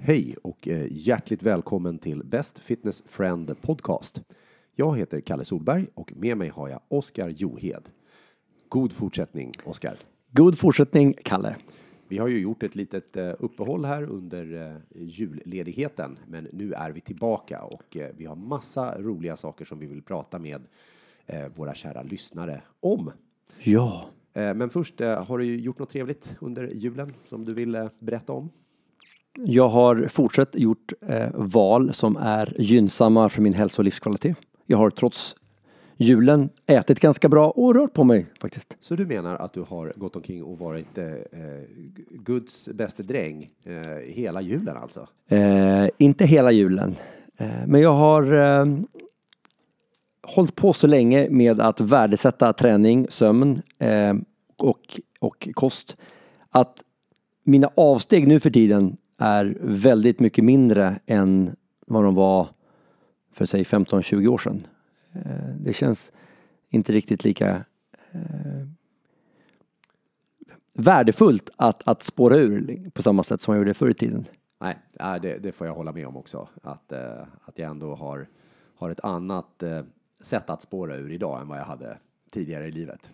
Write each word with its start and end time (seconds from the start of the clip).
Hej 0.00 0.36
och 0.42 0.68
eh, 0.68 0.86
hjärtligt 0.90 1.42
välkommen 1.42 1.98
till 1.98 2.24
Best 2.24 2.58
Fitness 2.58 3.04
Friend 3.06 3.60
Podcast. 3.60 4.22
Jag 4.74 4.98
heter 4.98 5.20
Kalle 5.20 5.44
Solberg 5.44 5.86
och 5.94 6.12
med 6.16 6.36
mig 6.36 6.48
har 6.48 6.68
jag 6.68 6.80
Oskar 6.88 7.28
Johed. 7.28 7.88
God 8.68 8.92
fortsättning 8.92 9.52
Oskar. 9.64 9.96
God 10.30 10.58
fortsättning, 10.58 11.14
Kalle. 11.24 11.56
Vi 12.08 12.18
har 12.18 12.28
ju 12.28 12.38
gjort 12.38 12.62
ett 12.62 12.74
litet 12.74 13.16
eh, 13.16 13.32
uppehåll 13.38 13.84
här 13.84 14.02
under 14.02 14.70
eh, 14.70 15.02
julledigheten, 15.02 16.18
men 16.26 16.48
nu 16.52 16.72
är 16.72 16.90
vi 16.90 17.00
tillbaka 17.00 17.62
och 17.62 17.96
vi 18.16 18.24
har 18.24 18.36
massa 18.36 19.00
roliga 19.00 19.36
saker 19.36 19.64
som 19.64 19.78
vi 19.78 19.86
vill 19.86 20.02
prata 20.02 20.38
med 20.38 20.62
våra 21.54 21.74
kära 21.74 22.02
lyssnare 22.02 22.62
om. 22.80 23.10
Ja. 23.58 24.10
Men 24.32 24.70
först, 24.70 25.00
har 25.00 25.38
du 25.38 25.44
gjort 25.44 25.78
något 25.78 25.90
trevligt 25.90 26.36
under 26.40 26.70
julen 26.74 27.14
som 27.24 27.44
du 27.44 27.54
vill 27.54 27.88
berätta 27.98 28.32
om? 28.32 28.50
Jag 29.44 29.68
har 29.68 30.08
fortsatt 30.08 30.54
gjort 30.54 30.92
eh, 31.08 31.28
val 31.34 31.92
som 31.92 32.16
är 32.16 32.54
gynnsamma 32.58 33.28
för 33.28 33.42
min 33.42 33.54
hälsa 33.54 33.80
och 33.80 33.84
livskvalitet. 33.84 34.36
Jag 34.66 34.78
har 34.78 34.90
trots 34.90 35.36
julen 35.96 36.48
ätit 36.66 37.00
ganska 37.00 37.28
bra 37.28 37.50
och 37.50 37.74
rört 37.74 37.92
på 37.92 38.04
mig 38.04 38.26
faktiskt. 38.40 38.76
Så 38.80 38.96
du 38.96 39.06
menar 39.06 39.36
att 39.36 39.52
du 39.52 39.62
har 39.62 39.92
gått 39.96 40.16
omkring 40.16 40.42
och 40.44 40.58
varit 40.58 40.98
eh, 40.98 41.04
Guds 42.10 42.68
bäste 42.68 43.02
dräng 43.02 43.50
eh, 43.66 44.12
hela 44.14 44.40
julen 44.40 44.76
alltså? 44.76 45.08
Eh, 45.28 45.88
inte 45.98 46.24
hela 46.24 46.52
julen, 46.52 46.96
eh, 47.36 47.66
men 47.66 47.80
jag 47.80 47.94
har 47.94 48.32
eh, 48.32 48.66
hållit 50.22 50.54
på 50.54 50.72
så 50.72 50.86
länge 50.86 51.30
med 51.30 51.60
att 51.60 51.80
värdesätta 51.80 52.52
träning, 52.52 53.06
sömn 53.10 53.62
eh, 53.78 54.14
och, 54.56 55.00
och 55.20 55.48
kost 55.54 55.96
att 56.50 56.82
mina 57.44 57.70
avsteg 57.76 58.28
nu 58.28 58.40
för 58.40 58.50
tiden 58.50 58.96
är 59.18 59.56
väldigt 59.60 60.20
mycket 60.20 60.44
mindre 60.44 61.00
än 61.06 61.56
vad 61.86 62.04
de 62.04 62.14
var 62.14 62.48
för 63.32 63.46
säg 63.46 63.62
15-20 63.62 64.28
år 64.28 64.38
sedan. 64.38 64.66
Eh, 65.12 65.54
det 65.60 65.72
känns 65.72 66.12
inte 66.68 66.92
riktigt 66.92 67.24
lika 67.24 67.64
eh, 68.12 68.66
värdefullt 70.72 71.50
att, 71.56 71.88
att 71.88 72.02
spåra 72.02 72.36
ur 72.36 72.90
på 72.90 73.02
samma 73.02 73.22
sätt 73.24 73.40
som 73.40 73.54
jag 73.54 73.60
gjorde 73.60 73.74
förr 73.74 73.90
i 73.90 73.94
tiden. 73.94 74.24
Nej, 74.58 74.76
det, 75.22 75.38
det 75.38 75.52
får 75.52 75.66
jag 75.66 75.74
hålla 75.74 75.92
med 75.92 76.06
om 76.06 76.16
också. 76.16 76.48
Att, 76.62 76.92
eh, 76.92 77.22
att 77.44 77.58
jag 77.58 77.70
ändå 77.70 77.94
har, 77.94 78.28
har 78.74 78.90
ett 78.90 79.04
annat 79.04 79.62
eh, 79.62 79.82
sätt 80.20 80.50
att 80.50 80.62
spåra 80.62 80.96
ur 80.96 81.12
idag 81.12 81.40
än 81.40 81.48
vad 81.48 81.58
jag 81.58 81.64
hade 81.64 81.98
tidigare 82.30 82.66
i 82.68 82.70
livet. 82.70 83.12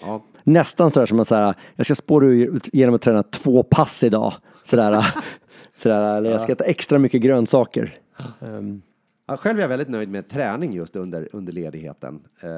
Ja, 0.00 0.22
Nästan 0.44 0.90
sådär 0.90 1.06
som 1.06 1.20
att 1.20 1.28
säga, 1.28 1.54
jag 1.76 1.86
ska 1.86 1.94
spåra 1.94 2.26
ur 2.26 2.60
genom 2.72 2.94
att 2.94 3.02
träna 3.02 3.22
två 3.22 3.62
pass 3.62 4.04
idag. 4.04 4.34
Sådär, 4.62 5.06
sådär 5.82 6.16
eller 6.16 6.30
jag 6.30 6.40
ska 6.40 6.52
äta 6.52 6.64
extra 6.64 6.98
mycket 6.98 7.22
grönsaker. 7.22 7.98
Ehm, 8.40 8.82
Ja, 9.26 9.36
själv 9.36 9.58
är 9.58 9.62
jag 9.62 9.68
väldigt 9.68 9.88
nöjd 9.88 10.08
med 10.08 10.28
träning 10.28 10.72
just 10.72 10.96
under, 10.96 11.28
under 11.32 11.52
ledigheten. 11.52 12.20
Eh, 12.40 12.50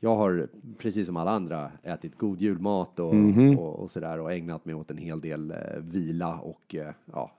jag 0.00 0.16
har 0.16 0.48
precis 0.78 1.06
som 1.06 1.16
alla 1.16 1.30
andra 1.30 1.70
ätit 1.82 2.18
god 2.18 2.40
julmat 2.40 3.00
och, 3.00 3.14
och, 3.58 3.80
och 3.80 3.90
sådär 3.90 4.20
och 4.20 4.32
ägnat 4.32 4.64
mig 4.64 4.74
åt 4.74 4.90
en 4.90 4.96
hel 4.98 5.20
del 5.20 5.50
eh, 5.50 5.56
vila 5.78 6.34
och 6.38 6.74
eh, 6.74 6.92
ja, 7.12 7.32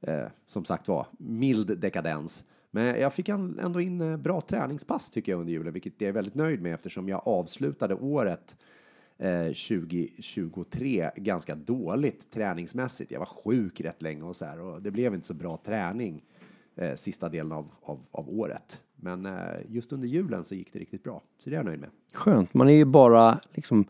eh, 0.00 0.24
som 0.46 0.64
sagt 0.64 0.88
var 0.88 1.06
mild 1.18 1.78
dekadens. 1.78 2.44
Men 2.76 3.00
jag 3.00 3.12
fick 3.12 3.28
ändå 3.28 3.80
in 3.80 4.00
eh, 4.00 4.16
bra 4.16 4.40
träningspass 4.40 5.10
tycker 5.10 5.32
jag 5.32 5.40
under 5.40 5.52
julen, 5.52 5.72
vilket 5.72 6.00
jag 6.00 6.08
är 6.08 6.12
väldigt 6.12 6.34
nöjd 6.34 6.62
med 6.62 6.74
eftersom 6.74 7.08
jag 7.08 7.22
avslutade 7.24 7.94
året 7.94 8.56
eh, 9.18 9.44
2023 9.44 11.10
ganska 11.16 11.54
dåligt 11.54 12.30
träningsmässigt. 12.30 13.10
Jag 13.10 13.18
var 13.18 13.26
sjuk 13.26 13.80
rätt 13.80 14.02
länge 14.02 14.22
och 14.22 14.36
så 14.36 14.44
här 14.44 14.60
och 14.60 14.82
det 14.82 14.90
blev 14.90 15.14
inte 15.14 15.26
så 15.26 15.34
bra 15.34 15.56
träning 15.56 16.24
eh, 16.74 16.94
sista 16.94 17.28
delen 17.28 17.52
av, 17.52 17.70
av, 17.82 18.00
av 18.10 18.30
året. 18.30 18.82
Men 18.96 19.26
eh, 19.26 19.34
just 19.68 19.92
under 19.92 20.08
julen 20.08 20.44
så 20.44 20.54
gick 20.54 20.72
det 20.72 20.78
riktigt 20.78 21.02
bra, 21.02 21.22
så 21.38 21.50
det 21.50 21.56
är 21.56 21.58
jag 21.58 21.66
nöjd 21.66 21.80
med. 21.80 21.90
skönt, 22.14 22.54
man 22.54 22.68
är 22.68 22.74
ju 22.74 22.84
bara 22.84 23.40
liksom 23.52 23.84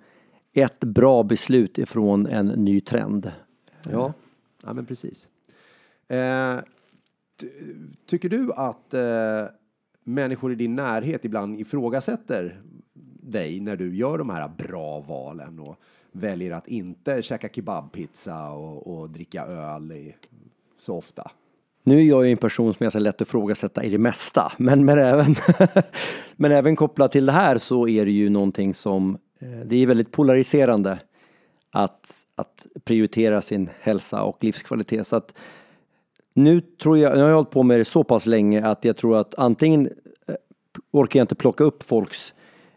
ett 0.52 0.80
bra 0.80 1.22
beslut 1.22 1.78
ifrån 1.78 2.26
en 2.26 2.46
ny 2.46 2.80
trend. 2.80 3.32
Ja, 3.90 4.12
ja 4.62 4.72
men 4.72 4.86
precis. 4.86 5.28
Eh, 6.08 6.58
tycker 8.06 8.28
du 8.28 8.52
att 8.52 8.94
eh, 8.94 9.44
människor 10.04 10.52
i 10.52 10.54
din 10.54 10.76
närhet 10.76 11.24
ibland 11.24 11.60
ifrågasätter 11.60 12.60
dig 13.20 13.60
när 13.60 13.76
du 13.76 13.96
gör 13.96 14.18
de 14.18 14.30
här 14.30 14.48
bra 14.48 15.00
valen 15.00 15.58
och 15.58 15.76
väljer 16.12 16.52
att 16.52 16.68
inte 16.68 17.22
käka 17.22 17.48
kebabpizza 17.48 18.50
och, 18.50 18.98
och 18.98 19.10
dricka 19.10 19.44
öl 19.46 19.92
i, 19.92 20.14
så 20.78 20.96
ofta? 20.96 21.30
Nu 21.82 21.98
är 21.98 22.02
jag 22.02 22.26
ju 22.26 22.32
en 22.32 22.38
person 22.38 22.74
som 22.74 22.86
är 22.86 22.90
så 22.90 22.98
lätt 22.98 23.14
att 23.14 23.28
ifrågasätta 23.28 23.84
i 23.84 23.90
det 23.90 23.98
mesta, 23.98 24.52
men, 24.56 24.84
men, 24.84 24.98
även, 24.98 25.34
men 26.36 26.52
även 26.52 26.76
kopplat 26.76 27.12
till 27.12 27.26
det 27.26 27.32
här 27.32 27.58
så 27.58 27.88
är 27.88 28.04
det 28.04 28.10
ju 28.10 28.28
någonting 28.28 28.74
som, 28.74 29.18
eh, 29.38 29.48
det 29.48 29.76
är 29.76 29.86
väldigt 29.86 30.12
polariserande 30.12 30.98
att, 31.70 32.26
att 32.34 32.66
prioritera 32.84 33.42
sin 33.42 33.70
hälsa 33.80 34.22
och 34.22 34.44
livskvalitet. 34.44 35.06
Så 35.06 35.16
att 35.16 35.34
nu 36.36 36.60
tror 36.60 36.98
jag, 36.98 37.14
nu 37.14 37.20
har 37.20 37.28
jag 37.28 37.36
hållit 37.36 37.50
på 37.50 37.62
med 37.62 37.78
det 37.80 37.84
så 37.84 38.04
pass 38.04 38.26
länge 38.26 38.66
att 38.66 38.84
jag 38.84 38.96
tror 38.96 39.16
att 39.16 39.34
antingen 39.34 39.86
eh, 40.26 40.34
orkar 40.90 41.20
jag 41.20 41.24
inte 41.24 41.34
plocka 41.34 41.64
upp 41.64 41.82
folks 41.82 42.34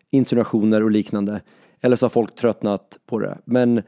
insinuationer 0.09 0.83
och 0.83 0.91
liknande, 0.91 1.41
eller 1.81 1.95
så 1.95 2.05
har 2.05 2.09
folk 2.09 2.35
tröttnat 2.35 2.99
på 3.05 3.19
det. 3.19 3.37
Men 3.45 3.81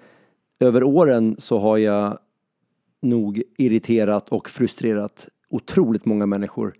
över 0.59 0.83
åren 0.83 1.35
så 1.39 1.59
har 1.59 1.77
jag 1.77 2.19
nog 3.01 3.43
irriterat 3.57 4.29
och 4.29 4.49
frustrerat 4.49 5.27
otroligt 5.49 6.05
många 6.05 6.25
människor 6.25 6.73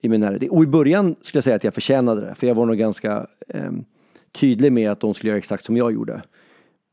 i 0.00 0.08
min 0.08 0.20
närhet. 0.20 0.50
Och 0.50 0.62
i 0.62 0.66
början 0.66 1.16
skulle 1.22 1.36
jag 1.36 1.44
säga 1.44 1.56
att 1.56 1.64
jag 1.64 1.74
förtjänade 1.74 2.20
det, 2.20 2.34
för 2.34 2.46
jag 2.46 2.54
var 2.54 2.66
nog 2.66 2.76
ganska 2.76 3.26
eh, 3.48 3.72
tydlig 4.32 4.72
med 4.72 4.90
att 4.90 5.00
de 5.00 5.14
skulle 5.14 5.30
göra 5.30 5.38
exakt 5.38 5.64
som 5.64 5.76
jag 5.76 5.92
gjorde. 5.92 6.22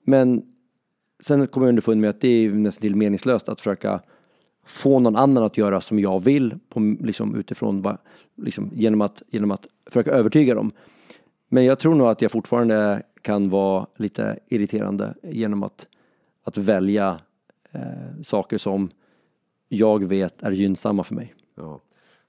Men 0.06 0.42
sen 1.24 1.48
kom 1.48 1.64
jag 1.64 1.70
underfund 1.70 2.02
med 2.02 2.10
att 2.10 2.22
det 2.22 2.28
är 2.28 2.42
ju 2.42 2.56
nästan 2.56 2.82
till 2.82 2.96
meningslöst 2.96 3.50
att 3.50 3.60
försöka 3.60 4.02
få 4.64 5.00
någon 5.00 5.16
annan 5.16 5.44
att 5.44 5.58
göra 5.58 5.82
som 5.82 6.00
jag 6.00 6.24
vill 6.24 6.60
på, 6.70 6.80
liksom, 7.00 7.36
utifrån 7.36 7.82
vad, 7.82 7.98
liksom, 8.36 8.72
genom, 8.74 9.02
att, 9.02 9.24
genom 9.30 9.52
att 9.52 9.68
försöka 9.86 10.12
övertyga 10.12 10.56
dem. 10.56 10.72
Men 11.48 11.66
jag 11.66 11.80
tror 11.80 11.96
nog 11.96 12.08
att 12.08 12.22
jag 12.22 12.32
fortfarande 12.32 13.04
kan 13.22 13.50
vara 13.50 13.88
lite 13.96 14.40
irriterande 14.48 15.14
genom 15.24 15.64
att, 15.64 15.88
att 16.44 16.58
välja 16.58 17.20
eh, 17.72 18.22
saker 18.24 18.58
som 18.58 18.90
jag 19.70 20.04
vet 20.04 20.44
är 20.44 20.52
gynnsamma 20.52 21.04
för 21.04 21.16
mig. 21.16 21.34
Ja. 21.56 21.82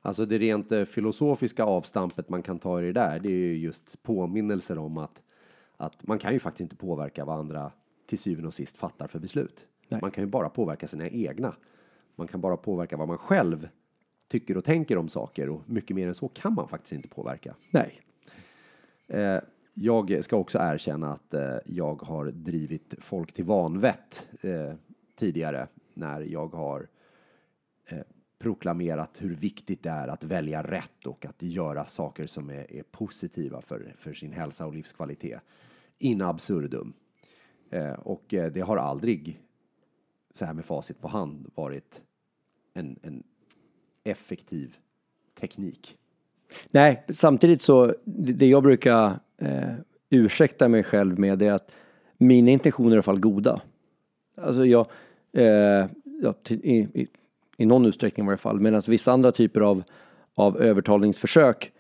Alltså 0.02 0.26
det 0.26 0.38
rent 0.38 0.72
eh, 0.72 0.84
filosofiska 0.84 1.64
avstampet 1.64 2.28
man 2.28 2.42
kan 2.42 2.58
ta 2.58 2.80
i 2.80 2.84
det 2.84 2.92
där, 2.92 3.18
det 3.18 3.28
är 3.28 3.32
ju 3.32 3.58
just 3.58 4.02
påminnelser 4.02 4.78
om 4.78 4.98
att, 4.98 5.22
att 5.76 6.06
man 6.06 6.18
kan 6.18 6.32
ju 6.32 6.38
faktiskt 6.38 6.60
inte 6.60 6.76
påverka 6.76 7.24
vad 7.24 7.38
andra 7.38 7.70
till 8.06 8.18
syvende 8.18 8.48
och 8.48 8.54
sist 8.54 8.76
fattar 8.76 9.06
för 9.06 9.18
beslut. 9.18 9.66
Nej. 9.88 10.00
Man 10.00 10.10
kan 10.10 10.24
ju 10.24 10.30
bara 10.30 10.48
påverka 10.48 10.88
sina 10.88 11.08
egna. 11.08 11.54
Man 12.16 12.26
kan 12.26 12.40
bara 12.40 12.56
påverka 12.56 12.96
vad 12.96 13.08
man 13.08 13.18
själv 13.18 13.68
tycker 14.28 14.56
och 14.56 14.64
tänker 14.64 14.98
om 14.98 15.08
saker 15.08 15.48
och 15.48 15.62
mycket 15.66 15.96
mer 15.96 16.08
än 16.08 16.14
så 16.14 16.28
kan 16.28 16.54
man 16.54 16.68
faktiskt 16.68 16.92
inte 16.92 17.08
påverka. 17.08 17.54
Nej. 17.70 18.00
Eh, 19.12 19.40
jag 19.74 20.24
ska 20.24 20.36
också 20.36 20.58
erkänna 20.60 21.12
att 21.12 21.34
eh, 21.34 21.56
jag 21.64 22.02
har 22.02 22.26
drivit 22.26 22.94
folk 22.98 23.32
till 23.32 23.44
vanvett 23.44 24.28
eh, 24.40 24.74
tidigare 25.16 25.66
när 25.94 26.20
jag 26.20 26.54
har 26.54 26.86
proklamerat 28.38 29.10
hur 29.18 29.34
viktigt 29.34 29.82
det 29.82 29.90
är 29.90 30.08
att 30.08 30.24
välja 30.24 30.62
rätt 30.62 31.06
och 31.06 31.26
att 31.26 31.42
göra 31.42 31.86
saker 31.86 32.26
som 32.26 32.50
är, 32.50 32.72
är 32.72 32.82
positiva 32.82 33.60
för, 33.60 33.94
för 33.98 34.12
sin 34.12 34.32
hälsa 34.32 34.66
och 34.66 34.74
livskvalitet. 34.74 35.40
In 35.98 36.22
absurdum. 36.22 36.92
Och 37.98 38.24
det 38.28 38.60
har 38.60 38.76
aldrig, 38.76 39.40
så 40.34 40.44
här 40.44 40.52
med 40.52 40.64
facit 40.64 41.00
på 41.00 41.08
hand, 41.08 41.50
varit 41.54 42.02
en, 42.74 42.98
en 43.02 43.22
effektiv 44.04 44.76
teknik. 45.40 45.98
Nej, 46.70 47.04
samtidigt 47.08 47.62
så, 47.62 47.94
det 48.04 48.46
jag 48.46 48.62
brukar 48.62 49.18
eh, 49.38 49.74
ursäkta 50.10 50.68
mig 50.68 50.82
själv 50.82 51.18
med 51.18 51.42
är 51.42 51.52
att 51.52 51.72
mina 52.18 52.50
intentioner 52.50 52.90
är 52.90 52.94
i 52.94 52.96
alla 52.96 53.02
fall 53.02 53.20
goda. 53.20 53.60
Alltså 54.36 54.66
jag, 54.66 54.86
eh, 55.32 55.86
jag 56.22 56.34
i, 56.48 56.78
i, 56.78 57.08
i 57.56 57.66
någon 57.66 57.86
utsträckning 57.86 58.26
i 58.26 58.28
varje 58.28 58.38
fall, 58.38 58.60
medan 58.60 58.82
vissa 58.88 59.12
andra 59.12 59.32
typer 59.32 59.60
av, 59.60 59.82
av 60.34 60.62
övertalningsförsök, 60.62 61.72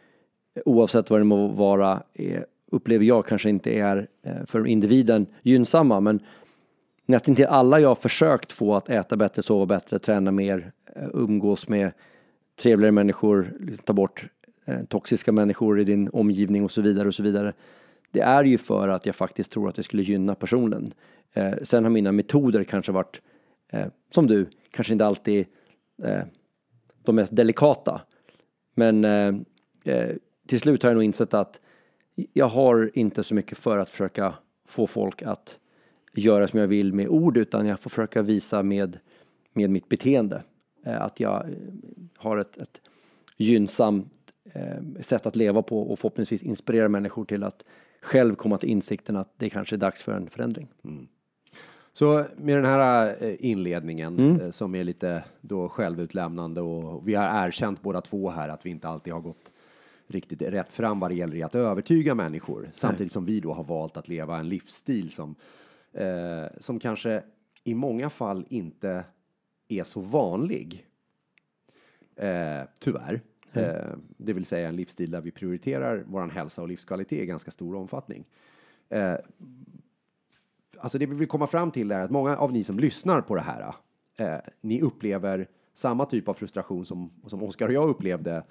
oavsett 0.64 1.10
vad 1.10 1.20
det 1.20 1.24
må 1.24 1.48
vara, 1.48 2.02
är, 2.14 2.46
upplever 2.70 3.04
jag 3.04 3.26
kanske 3.26 3.50
inte 3.50 3.70
är 3.70 4.08
eh, 4.22 4.44
för 4.46 4.66
individen 4.66 5.26
gynnsamma, 5.42 6.00
men 6.00 6.20
nästan 7.12 7.34
till 7.34 7.46
alla 7.46 7.80
jag 7.80 7.88
har 7.88 7.94
försökt 7.94 8.52
få 8.52 8.74
att 8.74 8.88
äta 8.88 9.16
bättre, 9.16 9.42
sova 9.42 9.66
bättre, 9.66 9.98
träna 9.98 10.30
mer, 10.30 10.72
eh, 10.96 11.08
umgås 11.12 11.68
med 11.68 11.92
trevligare 12.56 12.92
människor, 12.92 13.52
liksom 13.60 13.84
ta 13.84 13.92
bort 13.92 14.26
eh, 14.64 14.84
toxiska 14.84 15.32
människor 15.32 15.80
i 15.80 15.84
din 15.84 16.08
omgivning 16.12 16.64
och 16.64 16.70
så 16.70 16.82
vidare 16.82 17.08
och 17.08 17.14
så 17.14 17.22
vidare. 17.22 17.52
Det 18.10 18.20
är 18.20 18.44
ju 18.44 18.58
för 18.58 18.88
att 18.88 19.06
jag 19.06 19.14
faktiskt 19.14 19.52
tror 19.52 19.68
att 19.68 19.74
det 19.74 19.82
skulle 19.82 20.02
gynna 20.02 20.34
personen. 20.34 20.92
Eh, 21.32 21.52
sen 21.62 21.84
har 21.84 21.90
mina 21.90 22.12
metoder 22.12 22.64
kanske 22.64 22.92
varit, 22.92 23.20
eh, 23.72 23.86
som 24.14 24.26
du, 24.26 24.46
kanske 24.70 24.92
inte 24.92 25.06
alltid 25.06 25.46
eh, 26.02 26.22
de 27.02 27.16
mest 27.16 27.36
delikata. 27.36 28.00
Men 28.74 29.04
eh, 29.04 29.34
eh, 29.84 30.16
till 30.46 30.60
slut 30.60 30.82
har 30.82 30.90
jag 30.90 30.94
nog 30.94 31.04
insett 31.04 31.34
att 31.34 31.60
jag 32.32 32.48
har 32.48 32.90
inte 32.94 33.22
så 33.22 33.34
mycket 33.34 33.58
för 33.58 33.78
att 33.78 33.88
försöka 33.88 34.34
få 34.66 34.86
folk 34.86 35.22
att 35.22 35.58
göra 36.12 36.48
som 36.48 36.60
jag 36.60 36.66
vill 36.66 36.92
med 36.92 37.08
ord 37.08 37.36
utan 37.36 37.66
jag 37.66 37.80
får 37.80 37.90
försöka 37.90 38.22
visa 38.22 38.62
med, 38.62 38.98
med 39.52 39.70
mitt 39.70 39.88
beteende 39.88 40.42
eh, 40.86 41.02
att 41.02 41.20
jag 41.20 41.44
eh, 41.44 41.56
har 42.16 42.36
ett, 42.36 42.58
ett 42.58 42.80
gynnsamt 43.36 44.12
eh, 44.52 45.00
sätt 45.00 45.26
att 45.26 45.36
leva 45.36 45.62
på 45.62 45.82
och 45.82 45.98
förhoppningsvis 45.98 46.42
inspirera 46.42 46.88
människor 46.88 47.24
till 47.24 47.42
att 47.42 47.64
själv 48.02 48.34
komma 48.34 48.58
till 48.58 48.68
insikten 48.68 49.16
att 49.16 49.34
det 49.36 49.50
kanske 49.50 49.76
är 49.76 49.78
dags 49.78 50.02
för 50.02 50.12
en 50.12 50.30
förändring. 50.30 50.68
Mm. 50.84 51.06
Så 51.92 52.24
med 52.36 52.56
den 52.56 52.64
här 52.64 53.16
inledningen 53.40 54.18
mm. 54.18 54.52
Som 54.52 54.74
är 54.74 54.84
lite 54.84 55.24
då 55.40 55.68
självutlämnande 55.68 56.60
och 56.60 57.08
vi 57.08 57.14
har 57.14 57.46
erkänt 57.46 57.82
båda 57.82 58.00
två 58.00 58.30
här 58.30 58.48
att 58.48 58.66
vi 58.66 58.70
inte 58.70 58.88
alltid 58.88 59.12
har 59.12 59.20
gått 59.20 59.50
riktigt 60.06 60.42
rätt 60.42 60.72
fram 60.72 61.00
vad 61.00 61.10
det 61.10 61.14
gäller 61.14 61.44
att 61.44 61.54
övertyga 61.54 62.14
människor 62.14 62.70
samtidigt 62.74 63.00
Nej. 63.00 63.10
som 63.10 63.24
vi 63.24 63.40
då 63.40 63.52
har 63.52 63.64
valt 63.64 63.96
att 63.96 64.08
leva 64.08 64.38
en 64.38 64.48
livsstil 64.48 65.10
som 65.10 65.34
eh, 65.92 66.44
som 66.58 66.78
kanske 66.78 67.22
i 67.64 67.74
många 67.74 68.10
fall 68.10 68.46
inte 68.48 69.04
är 69.68 69.84
så 69.84 70.00
vanlig. 70.00 70.86
Eh, 72.16 72.62
tyvärr. 72.78 73.20
Mm. 73.52 73.70
Eh, 73.70 73.96
det 74.16 74.32
vill 74.32 74.46
säga 74.46 74.68
en 74.68 74.76
livsstil 74.76 75.10
där 75.10 75.20
vi 75.20 75.30
prioriterar 75.30 76.04
vår 76.06 76.28
hälsa 76.28 76.62
och 76.62 76.68
livskvalitet 76.68 77.22
i 77.22 77.26
ganska 77.26 77.50
stor 77.50 77.74
omfattning. 77.74 78.24
Eh, 78.88 79.16
alltså 80.78 80.98
det 80.98 81.06
vi 81.06 81.14
vill 81.14 81.28
komma 81.28 81.46
fram 81.46 81.70
till 81.70 81.92
är 81.92 82.00
att 82.00 82.10
många 82.10 82.36
av 82.36 82.52
ni 82.52 82.64
som 82.64 82.78
lyssnar 82.78 83.20
på 83.20 83.34
det 83.34 83.42
här, 83.42 83.74
eh, 84.16 84.38
ni 84.60 84.80
upplever 84.80 85.48
samma 85.74 86.06
typ 86.06 86.28
av 86.28 86.34
frustration 86.34 86.86
som, 86.86 87.10
som 87.26 87.42
Oskar 87.42 87.68
och 87.68 87.74
jag 87.74 87.88
upplevde 87.88 88.44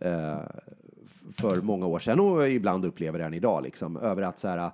eh, 0.00 0.40
för 1.32 1.60
många 1.60 1.86
år 1.86 1.98
sedan 1.98 2.20
och 2.20 2.48
ibland 2.48 2.84
upplever 2.84 3.18
den 3.18 3.34
idag, 3.34 3.62
liksom, 3.62 3.96
över 3.96 4.22
att 4.22 4.38
så 4.38 4.48
här, 4.48 4.70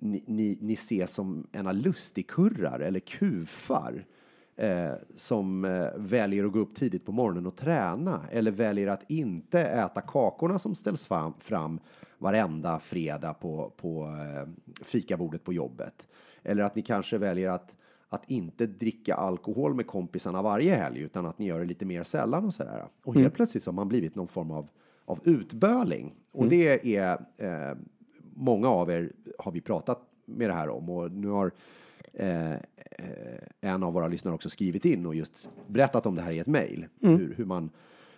ni, 0.00 0.24
ni, 0.26 0.58
ni 0.60 0.72
ses 0.72 1.14
som 1.14 1.46
ena 1.52 1.72
lustigkurrar 1.72 2.80
eller 2.80 3.00
kufar 3.00 4.04
eh, 4.56 4.92
som 5.14 5.64
eh, 5.64 5.86
väljer 5.96 6.44
att 6.44 6.52
gå 6.52 6.58
upp 6.58 6.74
tidigt 6.74 7.04
på 7.04 7.12
morgonen 7.12 7.46
och 7.46 7.56
träna 7.56 8.20
eller 8.30 8.50
väljer 8.50 8.86
att 8.86 9.10
inte 9.10 9.60
äta 9.60 10.00
kakorna 10.00 10.58
som 10.58 10.74
ställs 10.74 11.06
fram, 11.06 11.32
fram 11.38 11.80
varenda 12.18 12.78
fredag 12.78 13.34
på, 13.34 13.72
på 13.76 14.04
eh, 14.04 14.48
fikabordet 14.84 15.44
på 15.44 15.52
jobbet. 15.52 16.08
Eller 16.42 16.62
att 16.62 16.74
ni 16.74 16.82
kanske 16.82 17.18
väljer 17.18 17.50
att, 17.50 17.76
att 18.08 18.30
inte 18.30 18.66
dricka 18.66 19.14
alkohol 19.14 19.74
med 19.74 19.86
kompisarna 19.86 20.42
varje 20.42 20.74
helg 20.74 21.00
utan 21.00 21.26
att 21.26 21.38
ni 21.38 21.46
gör 21.46 21.58
det 21.58 21.66
lite 21.66 21.84
mer 21.84 22.02
sällan 22.02 22.44
och 22.44 22.54
sådär. 22.54 22.84
Och 23.04 23.14
helt 23.14 23.24
mm. 23.24 23.32
plötsligt 23.32 23.64
så 23.64 23.70
har 23.70 23.74
man 23.74 23.88
blivit 23.88 24.14
någon 24.14 24.28
form 24.28 24.50
av, 24.50 24.68
av 25.04 25.20
utböling. 25.24 26.14
Och 26.32 26.44
mm. 26.44 26.48
det 26.48 26.96
är 26.96 27.12
eh, 27.36 27.76
många 28.34 28.68
av 28.68 28.90
er 28.90 29.12
har 29.38 29.52
vi 29.52 29.60
pratat 29.60 30.00
med 30.24 30.50
det 30.50 30.54
här 30.54 30.68
om 30.68 30.90
och 30.90 31.12
nu 31.12 31.28
har 31.28 31.50
eh, 32.12 32.54
en 33.60 33.82
av 33.82 33.92
våra 33.92 34.08
lyssnare 34.08 34.34
också 34.34 34.50
skrivit 34.50 34.84
in 34.84 35.06
och 35.06 35.14
just 35.14 35.48
berättat 35.66 36.06
om 36.06 36.14
det 36.14 36.22
här 36.22 36.32
i 36.32 36.38
ett 36.38 36.46
mejl. 36.46 36.86
Mm. 37.02 37.18
Hur, 37.18 37.34
hur, 37.36 37.44
man, 37.44 37.70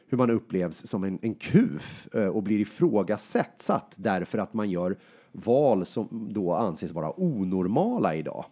hur 0.07 0.19
man 0.19 0.31
upplevs 0.31 0.87
som 0.87 1.05
en, 1.05 1.19
en 1.23 1.35
kuf 1.35 2.09
eh, 2.15 2.27
och 2.27 2.43
blir 2.43 2.59
ifrågasatt 2.59 3.95
därför 3.97 4.39
att 4.39 4.55
man 4.55 4.71
gör 4.71 4.97
val 5.33 5.87
som 5.87 6.29
då 6.33 6.55
anses 6.55 6.93
vara 6.93 7.21
onormala 7.21 8.15
idag. 8.15 8.45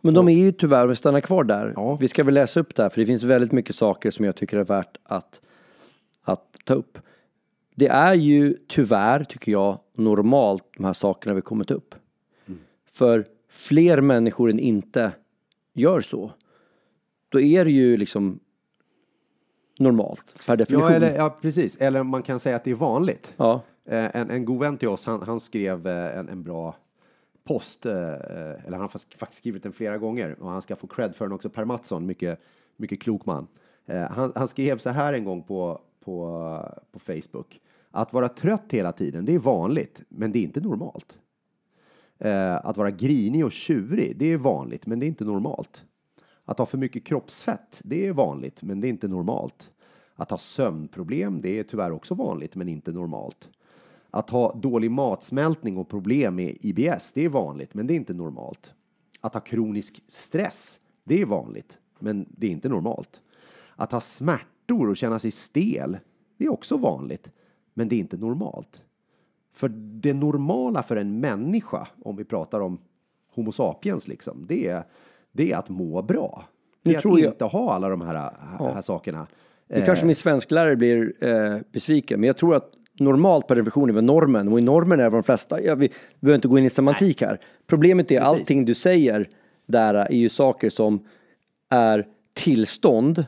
Men 0.00 0.14
de 0.14 0.28
är 0.28 0.32
ju 0.32 0.52
tyvärr, 0.52 0.86
vi 0.86 0.94
stannar 0.94 1.20
kvar 1.20 1.44
där. 1.44 1.72
Ja. 1.76 1.96
Vi 1.96 2.08
ska 2.08 2.24
väl 2.24 2.34
läsa 2.34 2.60
upp 2.60 2.74
det 2.74 2.82
här 2.82 2.90
för 2.90 3.00
det 3.00 3.06
finns 3.06 3.22
väldigt 3.22 3.52
mycket 3.52 3.76
saker 3.76 4.10
som 4.10 4.24
jag 4.24 4.36
tycker 4.36 4.58
är 4.58 4.64
värt 4.64 4.96
att, 5.02 5.40
att 6.22 6.56
ta 6.64 6.74
upp. 6.74 6.98
Det 7.74 7.88
är 7.88 8.14
ju 8.14 8.56
tyvärr, 8.68 9.24
tycker 9.24 9.52
jag, 9.52 9.78
normalt 10.00 10.64
de 10.76 10.84
här 10.84 10.92
sakerna 10.92 11.34
vi 11.34 11.40
kommit 11.40 11.70
upp. 11.70 11.94
Mm. 12.46 12.60
För 12.92 13.26
fler 13.48 14.00
människor 14.00 14.50
än 14.50 14.58
inte 14.58 15.12
gör 15.72 16.00
så. 16.00 16.32
Då 17.28 17.40
är 17.40 17.64
det 17.64 17.70
ju 17.70 17.96
liksom 17.96 18.40
normalt 19.78 20.46
per 20.46 20.56
definition. 20.56 20.90
Ja, 20.90 20.96
eller, 20.96 21.14
ja, 21.14 21.38
precis. 21.42 21.76
Eller 21.76 22.02
man 22.02 22.22
kan 22.22 22.40
säga 22.40 22.56
att 22.56 22.64
det 22.64 22.70
är 22.70 22.74
vanligt. 22.74 23.34
Ja. 23.36 23.62
Eh, 23.84 24.16
en, 24.16 24.30
en 24.30 24.44
god 24.44 24.60
vän 24.60 24.78
till 24.78 24.88
oss, 24.88 25.06
han, 25.06 25.22
han 25.22 25.40
skrev 25.40 25.86
eh, 25.86 26.18
en, 26.18 26.28
en 26.28 26.42
bra 26.42 26.76
post, 27.44 27.86
eh, 27.86 27.94
eller 27.94 28.70
han 28.70 28.80
har 28.80 28.88
faktiskt 28.88 29.40
skrivit 29.40 29.62
den 29.62 29.72
flera 29.72 29.98
gånger 29.98 30.36
och 30.40 30.50
han 30.50 30.62
ska 30.62 30.76
få 30.76 30.86
cred 30.86 31.14
för 31.16 31.24
den 31.24 31.32
också, 31.32 31.50
Per 31.50 31.64
Mattsson, 31.64 32.06
mycket, 32.06 32.40
mycket 32.76 33.02
klok 33.02 33.26
man. 33.26 33.46
Han, 34.10 34.32
han 34.34 34.48
skrev 34.48 34.78
så 34.78 34.90
här 34.90 35.12
en 35.12 35.24
gång 35.24 35.42
på, 35.42 35.80
på, 36.04 36.80
på 36.92 36.98
Facebook. 36.98 37.60
Att 37.90 38.12
vara 38.12 38.28
trött 38.28 38.72
hela 38.72 38.92
tiden, 38.92 39.24
det 39.24 39.34
är 39.34 39.38
vanligt, 39.38 40.02
men 40.08 40.32
det 40.32 40.38
är 40.38 40.42
inte 40.42 40.60
normalt. 40.60 41.18
Att 42.62 42.76
vara 42.76 42.90
grinig 42.90 43.44
och 43.44 43.52
tjurig, 43.52 44.16
det 44.18 44.32
är 44.32 44.38
vanligt, 44.38 44.86
men 44.86 45.00
det 45.00 45.06
är 45.06 45.08
inte 45.08 45.24
normalt. 45.24 45.84
Att 46.44 46.58
ha 46.58 46.66
för 46.66 46.78
mycket 46.78 47.04
kroppsfett, 47.04 47.80
det 47.84 48.06
är 48.06 48.12
vanligt, 48.12 48.62
men 48.62 48.80
det 48.80 48.86
är 48.86 48.90
inte 48.90 49.08
normalt. 49.08 49.70
Att 50.14 50.30
ha 50.30 50.38
sömnproblem, 50.38 51.40
det 51.40 51.58
är 51.58 51.62
tyvärr 51.62 51.90
också 51.90 52.14
vanligt, 52.14 52.54
men 52.54 52.68
inte 52.68 52.92
normalt. 52.92 53.48
Att 54.10 54.30
ha 54.30 54.54
dålig 54.54 54.90
matsmältning 54.90 55.76
och 55.76 55.88
problem 55.88 56.34
med 56.34 56.56
IBS, 56.60 57.12
det 57.12 57.24
är 57.24 57.28
vanligt, 57.28 57.74
men 57.74 57.86
det 57.86 57.94
är 57.94 57.96
inte 57.96 58.14
normalt. 58.14 58.74
Att 59.20 59.34
ha 59.34 59.40
kronisk 59.40 60.02
stress, 60.08 60.80
det 61.04 61.20
är 61.20 61.26
vanligt, 61.26 61.78
men 61.98 62.26
det 62.28 62.46
är 62.46 62.50
inte 62.50 62.68
normalt. 62.68 63.20
Att 63.76 63.92
ha 63.92 64.00
smärtor 64.00 64.88
och 64.88 64.96
känna 64.96 65.18
sig 65.18 65.30
stel, 65.30 65.98
det 66.36 66.44
är 66.44 66.52
också 66.52 66.76
vanligt, 66.76 67.30
men 67.80 67.88
det 67.88 67.96
är 67.96 67.98
inte 67.98 68.16
normalt. 68.16 68.82
För 69.52 69.68
det 69.74 70.14
normala 70.14 70.82
för 70.82 70.96
en 70.96 71.20
människa, 71.20 71.88
om 72.02 72.16
vi 72.16 72.24
pratar 72.24 72.60
om 72.60 72.78
Homo 73.34 73.52
sapiens, 73.52 74.08
liksom, 74.08 74.46
det, 74.48 74.68
är, 74.68 74.84
det 75.32 75.52
är 75.52 75.56
att 75.56 75.68
må 75.68 76.02
bra. 76.02 76.44
Det 76.82 76.94
är 76.94 76.98
att 76.98 77.04
jag... 77.04 77.20
inte 77.20 77.44
ha 77.44 77.74
alla 77.74 77.88
de 77.88 78.00
här, 78.00 78.14
här, 78.14 78.32
ja. 78.58 78.82
sakerna. 78.82 79.26
Nu 79.68 79.84
kanske 79.84 80.06
min 80.06 80.16
svensklärare 80.16 80.76
blir 80.76 81.24
eh, 81.24 81.58
besviken, 81.72 82.20
men 82.20 82.26
jag 82.26 82.36
tror 82.36 82.54
att 82.54 82.70
normalt 82.98 83.46
per 83.46 83.56
definition 83.56 83.96
är 83.96 84.02
normen 84.02 84.48
och 84.48 84.58
i 84.58 84.62
normen 84.62 85.00
är 85.00 85.10
de 85.10 85.22
flesta, 85.22 85.62
ja, 85.62 85.74
vi, 85.74 85.90
behöver 86.20 86.34
inte 86.34 86.48
gå 86.48 86.58
in 86.58 86.64
i 86.64 86.70
semantik 86.70 87.22
här. 87.22 87.40
Problemet 87.66 88.10
är 88.10 88.20
Precis. 88.20 88.28
allting 88.28 88.64
du 88.64 88.74
säger 88.74 89.28
där 89.66 89.94
är 89.94 90.16
ju 90.16 90.28
saker 90.28 90.70
som 90.70 91.04
är 91.68 92.06
tillstånd 92.32 93.24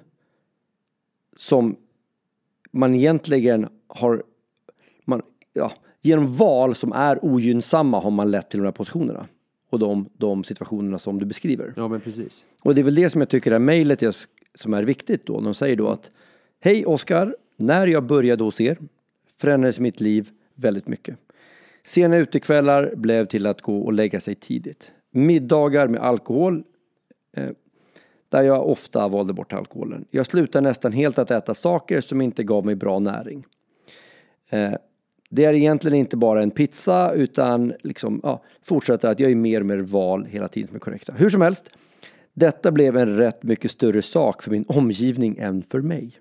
som 1.36 1.76
man 2.72 2.94
egentligen 2.94 3.68
har, 3.86 4.22
ja, 5.52 5.72
genom 6.02 6.32
val 6.32 6.74
som 6.74 6.92
är 6.92 7.24
ogynnsamma 7.24 8.00
har 8.00 8.10
man 8.10 8.30
lett 8.30 8.50
till 8.50 8.60
de 8.60 8.64
här 8.64 8.72
positionerna. 8.72 9.26
Och 9.70 9.78
de, 9.78 10.08
de 10.16 10.44
situationerna 10.44 10.98
som 10.98 11.18
du 11.18 11.26
beskriver. 11.26 11.74
Ja 11.76 11.88
men 11.88 12.00
precis. 12.00 12.44
Och 12.60 12.74
det 12.74 12.80
är 12.80 12.84
väl 12.84 12.94
det 12.94 13.10
som 13.10 13.20
jag 13.20 13.28
tycker 13.28 13.52
är 13.52 13.58
mejlet 13.58 14.02
som 14.54 14.74
är 14.74 14.82
viktigt 14.82 15.26
då. 15.26 15.40
De 15.40 15.54
säger 15.54 15.76
då 15.76 15.88
att 15.88 16.10
Hej 16.60 16.86
Oskar, 16.86 17.36
när 17.56 17.86
jag 17.86 18.04
började 18.06 18.44
hos 18.44 18.60
er 18.60 18.78
förändrades 19.40 19.80
mitt 19.80 20.00
liv 20.00 20.30
väldigt 20.54 20.88
mycket. 20.88 21.16
Sena 21.84 22.16
utekvällar 22.16 22.94
blev 22.96 23.26
till 23.26 23.46
att 23.46 23.60
gå 23.60 23.78
och 23.78 23.92
lägga 23.92 24.20
sig 24.20 24.34
tidigt. 24.34 24.92
Middagar 25.10 25.88
med 25.88 26.00
alkohol 26.00 26.64
eh, 27.36 27.50
där 28.28 28.42
jag 28.42 28.68
ofta 28.68 29.08
valde 29.08 29.32
bort 29.32 29.52
alkoholen. 29.52 30.04
Jag 30.10 30.26
slutade 30.26 30.68
nästan 30.68 30.92
helt 30.92 31.18
att 31.18 31.30
äta 31.30 31.54
saker 31.54 32.00
som 32.00 32.20
inte 32.20 32.42
gav 32.44 32.66
mig 32.66 32.74
bra 32.74 32.98
näring. 32.98 33.44
Eh, 34.50 34.72
det 35.34 35.44
är 35.44 35.54
egentligen 35.54 35.98
inte 35.98 36.16
bara 36.16 36.42
en 36.42 36.50
pizza 36.50 37.12
utan 37.12 37.72
liksom, 37.82 38.20
ja, 38.22 38.42
fortsätter 38.62 39.08
att 39.08 39.20
jag 39.20 39.30
är 39.30 39.34
mer 39.34 39.60
och 39.60 39.66
mer 39.66 39.78
val 39.78 40.24
hela 40.24 40.48
tiden 40.48 40.68
som 40.68 40.76
är 40.76 40.80
korrekta. 40.80 41.12
Hur 41.12 41.30
som 41.30 41.40
helst, 41.40 41.70
detta 42.34 42.70
blev 42.70 42.96
en 42.96 43.16
rätt 43.16 43.42
mycket 43.42 43.70
större 43.70 44.02
sak 44.02 44.42
för 44.42 44.50
min 44.50 44.64
omgivning 44.68 45.38
än 45.38 45.62
för 45.62 45.80
mig. 45.80 46.20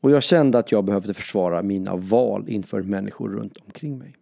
Och 0.00 0.10
jag 0.10 0.22
kände 0.22 0.58
att 0.58 0.72
jag 0.72 0.84
behövde 0.84 1.14
försvara 1.14 1.62
mina 1.62 1.96
val 1.96 2.44
inför 2.48 2.82
människor 2.82 3.28
runt 3.28 3.56
omkring 3.66 3.98
mig. 3.98 4.14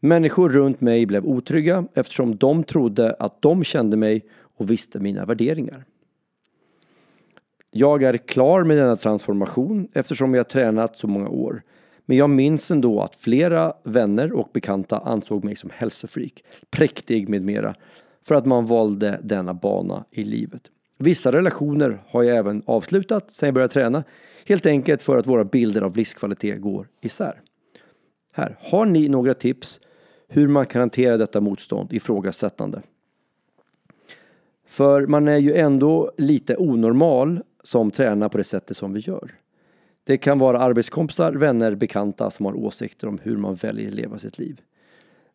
Människor 0.00 0.48
runt 0.48 0.80
mig 0.80 1.06
blev 1.06 1.26
otrygga 1.26 1.84
eftersom 1.94 2.36
de 2.36 2.64
trodde 2.64 3.16
att 3.18 3.42
de 3.42 3.64
kände 3.64 3.96
mig 3.96 4.24
och 4.40 4.70
visste 4.70 4.98
mina 4.98 5.24
värderingar. 5.24 5.84
Jag 7.70 8.02
är 8.02 8.16
klar 8.16 8.64
med 8.64 8.76
denna 8.76 8.96
transformation 8.96 9.88
eftersom 9.92 10.34
jag 10.34 10.48
tränat 10.48 10.96
så 10.96 11.06
många 11.06 11.28
år. 11.28 11.62
Men 12.08 12.16
jag 12.16 12.30
minns 12.30 12.70
ändå 12.70 13.00
att 13.00 13.16
flera 13.16 13.72
vänner 13.82 14.32
och 14.32 14.50
bekanta 14.52 14.98
ansåg 14.98 15.44
mig 15.44 15.56
som 15.56 15.70
hälsofreak, 15.74 16.44
präktig 16.70 17.28
med 17.28 17.42
mera, 17.42 17.74
för 18.28 18.34
att 18.34 18.46
man 18.46 18.66
valde 18.66 19.20
denna 19.22 19.54
bana 19.54 20.04
i 20.10 20.24
livet. 20.24 20.62
Vissa 20.98 21.32
relationer 21.32 22.02
har 22.06 22.22
jag 22.22 22.36
även 22.36 22.62
avslutat 22.66 23.32
sedan 23.32 23.46
jag 23.46 23.54
började 23.54 23.72
träna, 23.72 24.04
helt 24.46 24.66
enkelt 24.66 25.02
för 25.02 25.16
att 25.16 25.26
våra 25.26 25.44
bilder 25.44 25.82
av 25.82 25.96
livskvalitet 25.96 26.60
går 26.60 26.88
isär. 27.00 27.40
Här, 28.32 28.56
har 28.60 28.86
ni 28.86 29.08
några 29.08 29.34
tips 29.34 29.80
hur 30.28 30.48
man 30.48 30.66
kan 30.66 30.80
hantera 30.80 31.16
detta 31.16 31.40
motstånd 31.40 31.92
ifrågasättande? 31.92 32.82
För 34.66 35.06
man 35.06 35.28
är 35.28 35.38
ju 35.38 35.54
ändå 35.54 36.12
lite 36.16 36.56
onormal 36.56 37.42
som 37.62 37.90
tränar 37.90 38.28
på 38.28 38.38
det 38.38 38.44
sättet 38.44 38.76
som 38.76 38.92
vi 38.92 39.00
gör. 39.00 39.34
Det 40.08 40.18
kan 40.18 40.38
vara 40.38 40.58
arbetskompisar, 40.58 41.32
vänner, 41.32 41.74
bekanta 41.74 42.30
som 42.30 42.46
har 42.46 42.54
åsikter 42.56 43.08
om 43.08 43.18
hur 43.22 43.36
man 43.36 43.54
väljer 43.54 43.88
att 43.88 43.94
leva 43.94 44.18
sitt 44.18 44.38
liv. 44.38 44.60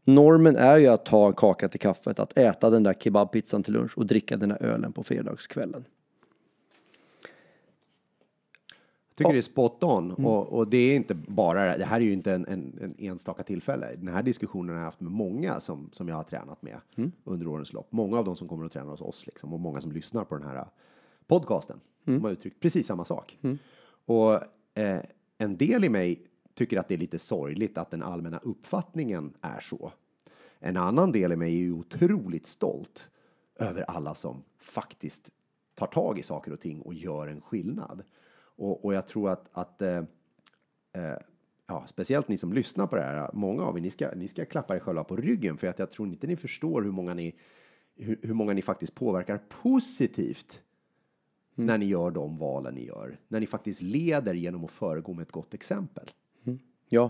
Normen 0.04 0.56
är 0.56 0.78
ju 0.78 0.88
att 0.88 1.06
ta 1.06 1.28
en 1.28 1.34
kaka 1.34 1.70
till 1.70 1.80
kaffet, 1.80 2.20
att 2.20 2.38
äta 2.38 2.70
den 2.70 2.84
där 2.84 2.94
kebabpizzan 2.94 3.64
till 3.64 3.74
lunch 3.74 3.98
och 3.98 4.06
dricka 4.06 4.38
den 4.38 4.50
där 4.50 4.64
ölen 4.64 4.94
på 4.94 5.04
fredagskvällen. 5.04 5.86
Jag 9.10 9.18
tycker 9.18 9.34
det 9.34 9.40
är 9.40 9.42
spot 9.42 9.84
on 9.84 10.12
och, 10.12 10.48
och, 10.48 10.68
det 10.68 10.78
är 10.78 10.96
inte 10.96 11.14
bara 11.16 11.78
det 11.78 11.86
här 11.86 11.98
är 11.98 12.06
ju 12.06 12.14
inte 12.14 12.34
en, 12.34 12.46
en, 12.48 12.80
en, 12.82 12.96
enstaka 12.98 13.44
tillfälle. 13.44 13.88
Den 13.96 14.14
här 14.14 14.24
diskussionen 14.24 14.70
har 14.70 14.82
jag 14.82 14.86
haft 14.86 15.02
med 15.02 15.12
många 15.12 15.60
som, 15.60 15.90
som 15.92 16.08
jag 16.08 16.16
har 16.16 16.24
tränat 16.24 16.62
med 16.62 16.78
mm. 16.96 17.12
under 17.24 17.48
årens 17.48 17.74
lopp. 17.74 17.88
Många 17.90 18.20
av 18.20 18.26
dem 18.26 18.36
som 18.36 18.48
kommer 18.48 18.66
att 18.66 18.72
träna 18.72 18.92
hos 18.92 19.02
oss 19.02 19.26
liksom, 19.26 19.54
och 19.54 19.60
många 19.60 19.82
som 19.82 19.92
lyssnar 19.92 20.24
på 20.24 20.38
den 20.38 20.48
här 20.48 20.66
podcasten. 21.28 21.80
Mm. 22.06 22.20
De 22.20 22.26
har 22.26 22.32
uttryckt 22.32 22.60
precis 22.60 22.88
samma 22.88 23.06
sak. 23.06 23.38
Mm. 23.42 23.58
Och 24.06 24.40
eh, 24.74 25.00
en 25.38 25.58
del 25.58 25.84
i 25.84 25.90
mig 25.90 26.28
tycker 26.54 26.78
att 26.78 26.88
det 26.88 26.94
är 26.94 26.98
lite 26.98 27.20
sorgligt 27.20 27.78
att 27.78 27.92
den 27.92 28.04
allmänna 28.04 28.38
uppfattningen 28.38 29.34
är 29.42 29.60
så. 29.60 29.92
En 30.60 30.78
annan 30.78 31.12
del 31.12 31.32
i 31.32 31.36
mig 31.36 31.54
är 31.54 31.58
ju 31.58 31.74
otroligt 31.74 32.46
stolt 32.46 33.10
över 33.56 33.82
alla 33.82 34.16
som 34.16 34.44
faktiskt 34.58 35.30
tar 35.76 35.88
tag 35.88 36.20
i 36.20 36.24
saker 36.24 36.54
och 36.54 36.60
ting 36.60 36.82
och 36.82 36.94
gör 36.94 37.28
en 37.28 37.42
skillnad. 37.42 38.04
Och, 38.56 38.86
och 38.86 38.94
jag 38.94 39.08
tror 39.08 39.30
att, 39.30 39.50
att 39.52 39.82
eh, 39.82 40.04
eh, 40.94 41.18
ja, 41.68 41.86
speciellt 41.88 42.28
ni 42.28 42.38
som 42.38 42.54
lyssnar 42.54 42.88
på 42.88 42.96
det 42.96 43.02
här, 43.02 43.30
många 43.34 43.64
av 43.64 43.78
er, 43.78 43.82
ni 43.82 43.92
ska, 43.92 44.10
ni 44.16 44.28
ska 44.28 44.46
klappa 44.46 44.76
er 44.76 44.80
själva 44.80 45.04
på 45.04 45.16
ryggen 45.16 45.58
för 45.58 45.68
att 45.68 45.80
jag 45.80 45.92
tror 45.92 46.08
inte 46.08 46.28
ni 46.28 46.36
förstår 46.36 46.82
hur 46.82 46.92
många 46.92 47.14
ni, 47.14 47.36
hur, 47.96 48.20
hur 48.22 48.34
många 48.34 48.54
ni 48.54 48.62
faktiskt 48.62 48.96
påverkar 48.96 49.38
positivt 49.38 50.62
mm. 51.58 51.68
när 51.68 51.78
ni 51.78 51.86
gör 51.86 52.12
de 52.12 52.38
valen 52.38 52.74
ni 52.74 52.86
gör. 52.86 53.18
När 53.28 53.40
ni 53.40 53.46
faktiskt 53.46 53.82
leder 53.82 54.34
genom 54.34 54.66
att 54.66 54.72
föregå 54.72 55.14
med 55.14 55.24
ett 55.24 55.32
gott 55.32 55.54
exempel. 55.54 56.12
Mm. 56.46 56.60
Ja, 56.90 57.10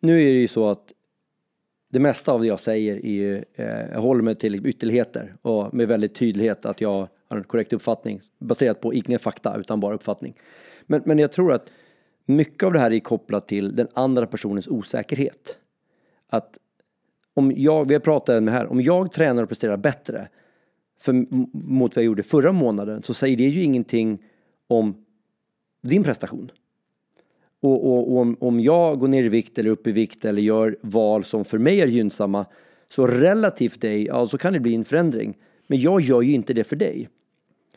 nu 0.00 0.22
är 0.22 0.32
det 0.32 0.38
ju 0.38 0.48
så 0.48 0.68
att 0.68 0.92
det 1.88 2.00
mesta 2.00 2.32
av 2.32 2.40
det 2.40 2.46
jag 2.46 2.60
säger 2.60 2.96
är 2.96 3.12
ju, 3.12 3.44
eh, 3.54 3.90
jag 3.92 4.00
håller 4.00 4.22
mig 4.22 4.34
till 4.34 4.66
ytterligheter 4.66 5.34
och 5.42 5.74
med 5.74 5.88
väldigt 5.88 6.14
tydlighet 6.14 6.66
att 6.66 6.80
jag 6.80 7.08
har 7.28 7.36
en 7.36 7.44
korrekt 7.44 7.72
uppfattning 7.72 8.20
baserat 8.38 8.80
på 8.80 8.94
ingen 8.94 9.18
fakta 9.18 9.56
utan 9.56 9.80
bara 9.80 9.94
uppfattning. 9.94 10.34
Men, 10.86 11.02
men 11.04 11.18
jag 11.18 11.32
tror 11.32 11.52
att 11.52 11.72
mycket 12.24 12.62
av 12.62 12.72
det 12.72 12.78
här 12.78 12.92
är 12.92 13.00
kopplat 13.00 13.48
till 13.48 13.76
den 13.76 13.88
andra 13.94 14.26
personens 14.26 14.68
osäkerhet. 14.68 15.58
Att 16.28 16.58
om 17.34 17.52
jag, 17.56 17.88
vi 17.88 17.94
har 17.94 18.00
pratat 18.00 18.42
med 18.42 18.54
här, 18.54 18.66
om 18.66 18.80
jag 18.80 19.12
tränar 19.12 19.42
och 19.42 19.48
presterar 19.48 19.76
bättre 19.76 20.28
för, 20.98 21.12
mot 21.68 21.96
vad 21.96 22.02
jag 22.02 22.06
gjorde 22.06 22.22
förra 22.22 22.52
månaden 22.52 23.02
så 23.02 23.14
säger 23.14 23.36
det 23.36 23.42
ju 23.42 23.62
ingenting 23.62 24.18
om 24.66 24.94
din 25.82 26.04
prestation. 26.04 26.50
Och, 27.60 27.86
och, 27.86 28.12
och 28.12 28.18
om, 28.18 28.36
om 28.40 28.60
jag 28.60 28.98
går 28.98 29.08
ner 29.08 29.24
i 29.24 29.28
vikt 29.28 29.58
eller 29.58 29.70
upp 29.70 29.86
i 29.86 29.92
vikt 29.92 30.24
eller 30.24 30.42
gör 30.42 30.76
val 30.80 31.24
som 31.24 31.44
för 31.44 31.58
mig 31.58 31.80
är 31.80 31.86
gynnsamma 31.86 32.46
så 32.88 33.06
relativt 33.06 33.80
dig, 33.80 34.06
ja 34.06 34.26
så 34.26 34.38
kan 34.38 34.52
det 34.52 34.60
bli 34.60 34.74
en 34.74 34.84
förändring. 34.84 35.36
Men 35.66 35.78
jag 35.78 36.00
gör 36.00 36.22
ju 36.22 36.32
inte 36.32 36.54
det 36.54 36.64
för 36.64 36.76
dig. 36.76 37.08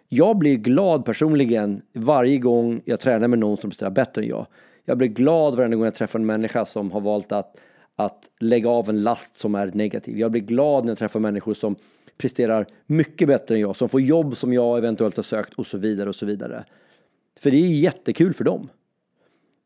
Jag 0.09 0.37
blir 0.37 0.55
glad 0.55 1.05
personligen 1.05 1.81
varje 1.93 2.37
gång 2.37 2.81
jag 2.85 2.99
tränar 2.99 3.27
med 3.27 3.39
någon 3.39 3.57
som 3.57 3.69
presterar 3.69 3.89
bättre 3.89 4.21
än 4.21 4.27
jag. 4.27 4.47
Jag 4.85 4.97
blir 4.97 5.07
glad 5.07 5.55
varje 5.55 5.75
gång 5.75 5.83
jag 5.83 5.95
träffar 5.95 6.19
en 6.19 6.25
människa 6.25 6.65
som 6.65 6.91
har 6.91 7.01
valt 7.01 7.31
att, 7.31 7.57
att 7.95 8.29
lägga 8.39 8.69
av 8.69 8.89
en 8.89 9.03
last 9.03 9.35
som 9.35 9.55
är 9.55 9.71
negativ. 9.73 10.19
Jag 10.19 10.31
blir 10.31 10.41
glad 10.41 10.83
när 10.83 10.91
jag 10.91 10.97
träffar 10.97 11.19
människor 11.19 11.53
som 11.53 11.75
presterar 12.17 12.67
mycket 12.85 13.27
bättre 13.27 13.55
än 13.55 13.61
jag, 13.61 13.75
som 13.75 13.89
får 13.89 14.01
jobb 14.01 14.37
som 14.37 14.53
jag 14.53 14.77
eventuellt 14.77 15.15
har 15.15 15.23
sökt 15.23 15.53
och 15.53 15.67
så 15.67 15.77
vidare 15.77 16.09
och 16.09 16.15
så 16.15 16.25
vidare. 16.25 16.65
För 17.39 17.51
det 17.51 17.57
är 17.57 17.67
jättekul 17.67 18.33
för 18.33 18.43
dem. 18.43 18.69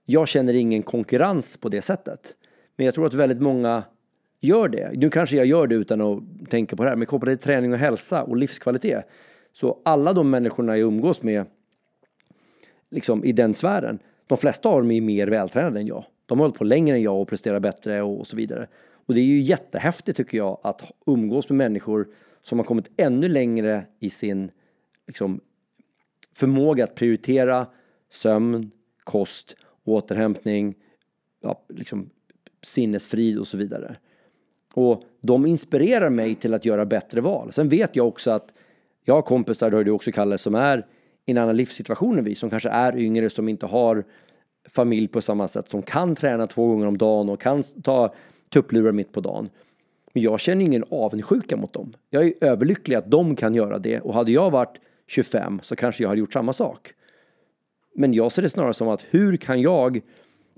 Jag 0.06 0.28
känner 0.28 0.54
ingen 0.54 0.84
konkurrens 0.84 1.58
på 1.58 1.70
det 1.70 1.82
sättet. 1.82 2.36
Men 2.76 2.86
jag 2.86 2.96
tror 2.96 3.06
att 3.06 3.14
väldigt 3.14 3.42
många 3.42 3.84
gör 4.42 4.68
det. 4.68 4.92
Nu 4.94 5.10
kanske 5.10 5.36
jag 5.36 5.46
gör 5.46 5.68
det 5.68 5.76
utan 5.76 6.02
att 6.02 6.20
tänka 6.50 6.76
på 6.76 6.84
det 6.84 6.90
här, 6.90 6.96
men 6.96 7.08
kopplat 7.08 7.32
till 7.32 7.44
träning 7.44 7.74
och 7.74 7.80
hälsa 7.80 8.24
och 8.24 8.38
livskvalitet. 8.38 9.06
Så 9.54 9.82
alla 9.86 10.14
de 10.14 10.30
människorna 10.30 10.78
jag 10.78 10.88
umgås 10.88 11.22
med 11.22 11.46
liksom 12.90 13.26
i 13.26 13.32
den 13.32 13.54
sfären, 13.54 14.00
de 14.28 14.38
flesta 14.38 14.70
av 14.70 14.82
dem 14.82 14.92
är 14.92 15.02
mer 15.02 15.28
vältränade 15.28 15.80
än 15.80 15.88
jag. 15.88 16.06
De 16.26 16.40
har 16.40 16.44
hållit 16.46 16.58
på 16.58 16.64
längre 16.64 16.96
än 16.96 17.02
jag 17.02 17.22
och 17.22 17.28
presterar 17.28 17.60
bättre 17.60 18.02
och 18.02 18.28
så 18.28 18.36
vidare. 18.36 18.68
Och 19.06 19.14
det 19.14 19.20
är 19.20 19.26
ju 19.26 19.40
jättehäftigt 19.40 20.18
tycker 20.18 20.38
jag 20.38 20.60
att 20.64 20.92
umgås 21.06 21.50
med 21.50 21.58
människor 21.58 22.08
som 22.46 22.60
har 22.60 22.66
kommit 22.66 22.90
ännu 22.98 23.28
längre 23.28 23.86
i 24.00 24.10
sin 24.10 24.52
liksom, 25.08 25.40
förmåga 26.34 26.84
att 26.84 26.96
prioritera 26.96 27.68
sömn, 28.12 28.72
kost, 29.04 29.56
återhämtning, 29.84 30.76
ja, 31.42 31.66
liksom, 31.70 32.10
sinnesfrid 32.64 33.40
och 33.40 33.48
så 33.48 33.58
vidare. 33.58 33.96
Och 34.74 35.04
de 35.22 35.46
inspirerar 35.46 36.10
mig 36.10 36.36
till 36.36 36.54
att 36.54 36.66
göra 36.66 36.86
bättre 36.86 37.22
val. 37.22 37.52
Sen 37.54 37.70
vet 37.70 37.96
jag 37.96 38.08
också 38.08 38.32
att 38.32 38.54
jag 39.04 39.16
har 39.16 39.22
kompisar, 39.22 39.70
det 39.70 39.78
har 39.78 39.84
du 39.84 39.92
också 39.92 40.12
Kalle, 40.12 40.38
som 40.38 40.56
är 40.56 40.86
i 41.26 41.32
en 41.32 41.38
annan 41.38 41.58
livssituation 41.58 42.18
än 42.18 42.24
vi, 42.24 42.36
som 42.36 42.50
kanske 42.50 42.70
är 42.70 42.98
yngre, 42.98 43.30
som 43.30 43.50
inte 43.50 43.66
har 43.66 44.04
familj 44.70 45.08
på 45.08 45.22
samma 45.22 45.48
sätt, 45.48 45.70
som 45.70 45.82
kan 45.82 46.16
träna 46.16 46.48
två 46.48 46.68
gånger 46.68 46.88
om 46.88 46.98
dagen 46.98 47.30
och 47.30 47.42
kan 47.42 47.64
ta 47.64 48.14
tupplurar 48.50 48.92
mitt 48.92 49.12
på 49.12 49.22
dagen. 49.22 49.50
Men 50.16 50.24
jag 50.24 50.40
känner 50.40 50.66
ingen 50.66 50.84
avundsjuka 50.90 51.58
mot 51.58 51.74
dem. 51.74 51.94
Jag 52.10 52.28
är 52.28 52.34
överlycklig 52.42 52.96
att 52.96 53.12
de 53.12 53.36
kan 53.36 53.56
göra 53.56 53.80
det 53.80 54.00
och 54.00 54.14
hade 54.14 54.32
jag 54.32 54.52
varit 54.52 54.80
25 55.08 55.60
så 55.64 55.76
kanske 55.76 56.04
jag 56.04 56.10
hade 56.10 56.20
gjort 56.20 56.34
samma 56.34 56.54
sak. 56.54 56.94
Men 57.96 58.14
jag 58.14 58.32
ser 58.32 58.42
det 58.42 58.50
snarare 58.50 58.74
som 58.74 58.88
att 58.88 59.06
hur 59.10 59.38
kan 59.38 59.62
jag 59.62 60.02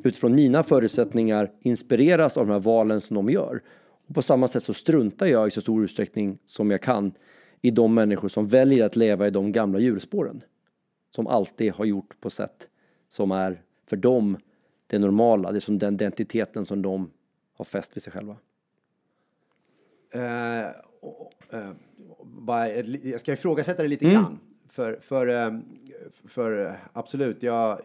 utifrån 0.04 0.36
mina 0.36 0.64
förutsättningar 0.64 1.52
inspireras 1.62 2.38
av 2.38 2.48
de 2.48 2.54
här 2.54 2.60
valen 2.60 3.02
som 3.02 3.16
de 3.16 3.30
gör? 3.30 3.62
Och 4.08 4.16
på 4.16 4.22
samma 4.22 4.48
sätt 4.48 4.64
så 4.64 4.74
struntar 4.74 5.26
jag 5.26 5.48
i 5.48 5.52
så 5.52 5.62
stor 5.62 5.84
utsträckning 5.84 6.38
som 6.46 6.72
jag 6.72 6.82
kan 6.82 7.12
i 7.62 7.72
de 7.72 7.94
människor 7.94 8.30
som 8.30 8.48
väljer 8.48 8.86
att 8.86 8.96
leva 8.96 9.28
i 9.28 9.32
de 9.32 9.52
gamla 9.52 9.80
djurspåren. 9.80 10.42
Som 11.10 11.28
alltid 11.28 11.72
har 11.74 11.86
gjort 11.86 12.22
på 12.22 12.30
sätt 12.30 12.70
som 13.10 13.32
är 13.32 13.62
för 13.86 13.98
dem 13.98 14.38
det 14.88 15.00
normala, 15.00 15.52
det 15.52 15.58
är 15.58 15.60
som 15.60 15.78
den 15.78 15.94
identiteten 15.94 16.66
som 16.66 16.82
de 16.82 17.12
har 17.54 17.66
fäst 17.66 17.96
vid 17.96 18.04
sig 18.04 18.14
själva. 18.14 18.36
Uh, 20.16 21.72
bara, 22.24 22.70
jag 22.70 23.20
ska 23.20 23.34
ifrågasätta 23.34 23.82
det 23.82 23.88
lite 23.88 24.06
mm. 24.06 24.16
grann. 24.16 24.40
För, 24.70 25.00
för, 25.02 25.28
uh, 25.28 25.60
för 26.26 26.80
absolut, 26.94 27.44
jag, 27.44 27.80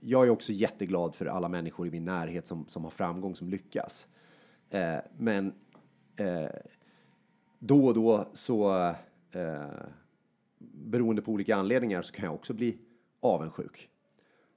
jag 0.00 0.26
är 0.26 0.30
också 0.30 0.52
jätteglad 0.52 1.14
för 1.14 1.26
alla 1.26 1.48
människor 1.48 1.86
i 1.86 1.90
min 1.90 2.04
närhet 2.04 2.46
som, 2.46 2.68
som 2.68 2.84
har 2.84 2.90
framgång, 2.90 3.36
som 3.36 3.48
lyckas. 3.48 4.08
men 5.16 5.52
då 7.66 7.86
och 7.86 7.94
då 7.94 8.28
så, 8.32 8.88
eh, 9.32 9.68
beroende 10.58 11.22
på 11.22 11.32
olika 11.32 11.56
anledningar, 11.56 12.02
så 12.02 12.12
kan 12.12 12.24
jag 12.24 12.34
också 12.34 12.52
bli 12.52 12.78
avundsjuk. 13.20 13.88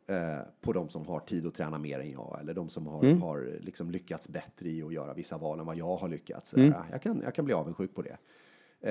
Eh, 0.10 0.40
på 0.62 0.74
de 0.74 0.90
som 0.90 1.08
har 1.08 1.20
tid 1.20 1.48
att 1.48 1.56
träna 1.56 1.78
mer 1.78 2.00
än 2.00 2.12
jag 2.12 2.38
eller 2.42 2.54
de 2.54 2.70
som 2.70 2.88
har, 2.88 3.04
mm. 3.04 3.22
har 3.22 3.58
liksom 3.60 3.92
lyckats 3.92 4.30
bättre 4.30 4.70
i 4.70 4.84
att 4.84 4.94
göra 4.94 5.14
vissa 5.14 5.38
val 5.38 5.60
än 5.60 5.66
vad 5.66 5.78
jag 5.78 5.96
har 5.96 6.10
lyckats. 6.10 6.54
Mm. 6.54 6.74
Jag, 6.92 7.02
kan, 7.02 7.22
jag 7.24 7.36
kan 7.36 7.46
bli 7.46 7.54
avundsjuk 7.54 7.96
på 7.96 8.02
det. 8.02 8.18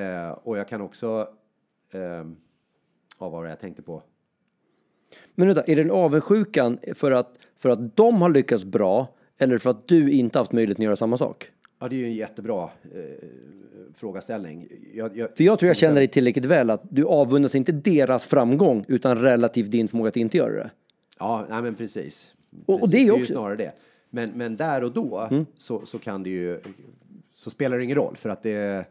Eh, 0.01 0.31
och 0.31 0.59
jag 0.59 0.69
kan 0.69 0.81
också, 0.81 1.29
eh, 1.93 2.01
ja 2.01 2.25
vad 3.19 3.31
var 3.31 3.45
det 3.45 3.51
jag 3.51 3.61
tänkte 3.61 3.83
på? 3.83 4.03
Men 5.35 5.47
vänta, 5.47 5.63
är 5.63 5.77
den 5.77 5.91
avundsjukan 5.91 6.79
för 6.95 7.13
att, 7.13 7.39
för 7.57 7.69
att 7.69 7.97
de 7.97 8.23
har 8.23 8.31
lyckats 8.31 8.65
bra 8.65 9.15
eller 9.39 9.59
för 9.59 9.71
att 9.71 9.89
du 9.89 10.11
inte 10.11 10.39
haft 10.39 10.53
möjlighet 10.53 10.79
att 10.79 10.85
göra 10.85 10.97
samma 10.97 11.19
sak? 11.19 11.51
Ja, 11.79 11.89
det 11.89 11.97
är 11.97 11.99
ju 11.99 12.05
en 12.05 12.15
jättebra 12.15 12.71
eh, 12.95 13.29
frågaställning. 13.95 14.69
Jag, 14.95 15.17
jag, 15.17 15.37
För 15.37 15.45
jag 15.45 15.59
tror 15.59 15.67
jag 15.67 15.77
känner 15.77 15.95
dig 15.95 16.09
tillräckligt 16.09 16.47
väl 16.47 16.71
att 16.71 16.83
du 16.91 17.05
avundas 17.05 17.55
inte 17.55 17.73
deras 17.73 18.27
framgång 18.27 18.85
utan 18.89 19.19
relativt 19.19 19.71
din 19.71 19.89
förmåga 19.89 20.09
att 20.09 20.17
inte 20.17 20.37
göra 20.37 20.53
det. 20.53 20.71
Ja, 21.19 21.47
nej 21.49 21.63
men 21.63 21.75
precis. 21.75 22.35
Och, 22.67 22.83
och, 22.83 22.91
det 22.91 22.99
är 22.99 23.05
ju 23.05 23.11
också... 23.11 23.19
Det 23.19 23.25
är 23.25 23.29
ju 23.29 23.35
snarare 23.35 23.57
det. 23.57 23.73
Men, 24.11 24.31
men 24.31 24.57
där 24.57 24.85
och 24.85 24.93
då 24.93 25.19
mm. 25.19 25.47
så, 25.59 25.87
så 25.87 25.99
kan 25.99 26.23
det 26.23 26.31
ju, 26.31 26.61
så 27.35 27.51
spelar 27.51 27.79
det 27.79 27.85
ingen 27.85 27.97
roll 27.97 28.17
för 28.17 28.29
att 28.29 28.43
det 28.43 28.87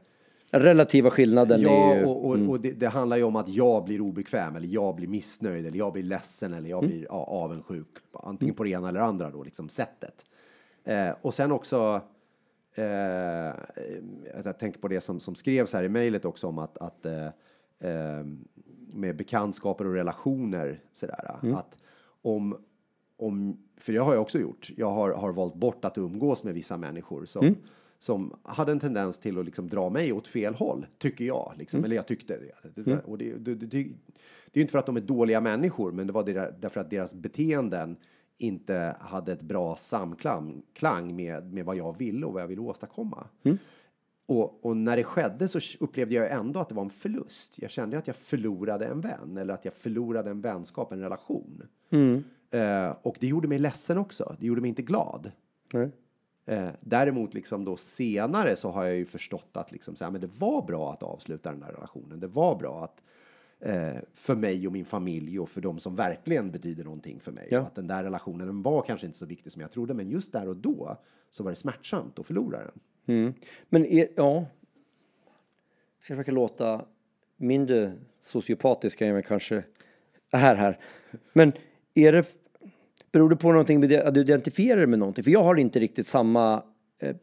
Relativa 0.51 1.09
skillnaden 1.09 1.61
ja, 1.61 1.91
är 1.91 1.99
ju... 1.99 2.05
och, 2.05 2.25
och, 2.25 2.35
mm. 2.35 2.49
och 2.49 2.59
det, 2.59 2.71
det, 2.71 2.87
handlar 2.87 3.17
ju 3.17 3.23
om 3.23 3.35
att 3.35 3.49
jag 3.49 3.85
blir 3.85 4.01
obekväm 4.01 4.55
eller 4.55 4.67
jag 4.67 4.95
blir 4.95 5.07
missnöjd 5.07 5.65
eller 5.65 5.77
jag 5.77 5.93
blir 5.93 6.03
ledsen 6.03 6.53
eller 6.53 6.69
jag 6.69 6.83
mm. 6.83 6.91
blir 6.91 7.05
ja, 7.09 7.25
avundsjuk. 7.29 7.87
Antingen 8.13 8.49
mm. 8.49 8.55
på 8.55 8.63
det 8.63 8.69
ena 8.69 8.89
eller 8.89 8.99
andra 8.99 9.29
då, 9.29 9.43
liksom 9.43 9.69
sättet. 9.69 10.25
Eh, 10.83 11.09
och 11.21 11.33
sen 11.33 11.51
också 11.51 12.01
eh, 12.75 12.85
jag 14.43 14.59
tänker 14.59 14.79
på 14.79 14.87
det 14.87 15.01
som, 15.01 15.19
som 15.19 15.35
skrevs 15.35 15.73
här 15.73 15.83
i 15.83 15.89
mejlet 15.89 16.25
också 16.25 16.47
om 16.47 16.59
att, 16.59 16.77
att 16.77 17.05
eh, 17.05 17.25
eh, 17.79 18.25
med 18.93 19.15
bekantskaper 19.15 19.87
och 19.87 19.93
relationer 19.93 20.79
sådär. 20.93 21.39
Mm. 21.43 21.55
Att 21.55 21.77
om, 22.25 22.57
om, 23.17 23.57
för 23.77 23.93
det 23.93 23.99
har 23.99 24.13
jag 24.13 24.21
också 24.21 24.39
gjort. 24.39 24.71
Jag 24.77 24.91
har, 24.91 25.11
har 25.11 25.33
valt 25.33 25.55
bort 25.55 25.85
att 25.85 25.97
umgås 25.97 26.43
med 26.43 26.53
vissa 26.53 26.77
människor 26.77 27.25
som, 27.25 27.45
mm. 27.45 27.55
som 27.99 28.35
hade 28.43 28.71
en 28.71 28.79
tendens 28.79 29.17
till 29.17 29.39
att 29.39 29.45
liksom 29.45 29.69
dra 29.69 29.89
mig 29.89 30.13
åt 30.13 30.27
fel 30.27 30.53
håll, 30.53 30.85
tycker 30.97 31.25
jag. 31.25 31.53
Liksom. 31.57 31.83
Eller 31.83 31.95
jag 31.95 32.07
tyckte 32.07 32.39
det. 32.85 32.99
Och 33.05 33.17
det, 33.17 33.31
det, 33.37 33.55
det, 33.55 33.65
det 33.65 33.77
är 33.77 33.85
ju 34.53 34.61
inte 34.61 34.71
för 34.71 34.79
att 34.79 34.85
de 34.85 34.97
är 34.97 35.01
dåliga 35.01 35.41
människor, 35.41 35.91
men 35.91 36.07
det 36.07 36.13
var 36.13 36.23
där- 36.23 36.55
därför 36.59 36.81
att 36.81 36.89
deras 36.89 37.13
beteenden 37.13 37.95
inte 38.37 38.95
hade 38.99 39.31
ett 39.31 39.41
bra 39.41 39.75
samklang 39.75 40.61
klang 40.73 41.15
med, 41.15 41.53
med 41.53 41.65
vad 41.65 41.75
jag 41.75 41.97
ville 41.97 42.25
och 42.25 42.33
vad 42.33 42.41
jag 42.41 42.47
ville 42.47 42.61
åstadkomma. 42.61 43.27
Och, 44.25 44.65
och 44.65 44.77
när 44.77 44.97
det 44.97 45.03
skedde 45.03 45.47
så 45.47 45.59
upplevde 45.79 46.15
jag 46.15 46.31
ändå 46.31 46.59
att 46.59 46.69
det 46.69 46.75
var 46.75 46.83
en 46.83 46.89
förlust. 46.89 47.53
Jag 47.55 47.71
kände 47.71 47.97
att 47.97 48.07
jag 48.07 48.15
förlorade 48.15 48.85
en 48.85 49.01
vän 49.01 49.37
eller 49.37 49.53
att 49.53 49.65
jag 49.65 49.73
förlorade 49.73 50.29
en 50.29 50.41
vänskap, 50.41 50.91
en 50.91 50.99
relation. 50.99 51.63
Eh, 52.51 52.95
och 53.01 53.17
det 53.19 53.27
gjorde 53.27 53.47
mig 53.47 53.59
ledsen 53.59 53.97
också. 53.97 54.35
Det 54.39 54.45
gjorde 54.45 54.61
mig 54.61 54.69
inte 54.69 54.81
glad. 54.81 55.31
Nej. 55.73 55.91
Eh, 56.45 56.69
däremot 56.79 57.33
liksom 57.33 57.65
då 57.65 57.77
senare 57.77 58.55
så 58.55 58.71
har 58.71 58.85
jag 58.85 58.95
ju 58.95 59.05
förstått 59.05 59.49
att 59.53 59.71
liksom 59.71 59.95
så 59.95 60.03
här, 60.03 60.11
men 60.11 60.21
det 60.21 60.29
var 60.39 60.65
bra 60.65 60.93
att 60.93 61.03
avsluta 61.03 61.51
den 61.51 61.63
här 61.63 61.71
relationen. 61.71 62.19
Det 62.19 62.27
var 62.27 62.55
bra 62.55 62.83
att 62.83 63.03
eh, 63.59 64.01
för 64.13 64.35
mig 64.35 64.67
och 64.67 64.73
min 64.73 64.85
familj 64.85 65.39
och 65.39 65.49
för 65.49 65.61
de 65.61 65.79
som 65.79 65.95
verkligen 65.95 66.51
betyder 66.51 66.83
någonting 66.83 67.19
för 67.19 67.31
mig. 67.31 67.47
Ja. 67.51 67.59
Att 67.59 67.75
den 67.75 67.87
där 67.87 68.03
relationen 68.03 68.47
den 68.47 68.61
var 68.61 68.81
kanske 68.81 69.05
inte 69.05 69.17
så 69.17 69.25
viktig 69.25 69.51
som 69.51 69.61
jag 69.61 69.71
trodde, 69.71 69.93
men 69.93 70.09
just 70.09 70.31
där 70.31 70.47
och 70.47 70.55
då 70.55 70.97
så 71.29 71.43
var 71.43 71.51
det 71.51 71.55
smärtsamt 71.55 72.19
att 72.19 72.25
förlora 72.25 72.57
den. 72.57 72.79
Mm. 73.05 73.33
Men 73.69 73.85
är, 73.85 74.07
ja, 74.15 74.45
ska 76.01 76.13
jag 76.13 76.17
försöka 76.17 76.31
låta 76.31 76.85
mindre 77.37 77.93
sociopatisk 78.19 79.01
än 79.01 79.07
jag 79.07 79.25
kanske 79.25 79.63
är 80.31 80.55
här. 80.55 80.79
Men 81.33 81.53
är 81.93 82.11
det, 82.11 82.37
beror 83.11 83.29
det 83.29 83.35
på 83.35 83.51
någonting 83.51 83.95
att 83.95 84.13
du 84.13 84.21
identifierar 84.21 84.77
dig 84.77 84.87
med 84.87 84.99
någonting? 84.99 85.23
För 85.23 85.31
jag 85.31 85.43
har 85.43 85.55
inte 85.55 85.79
riktigt 85.79 86.07
samma, 86.07 86.63
eh, 86.99 87.15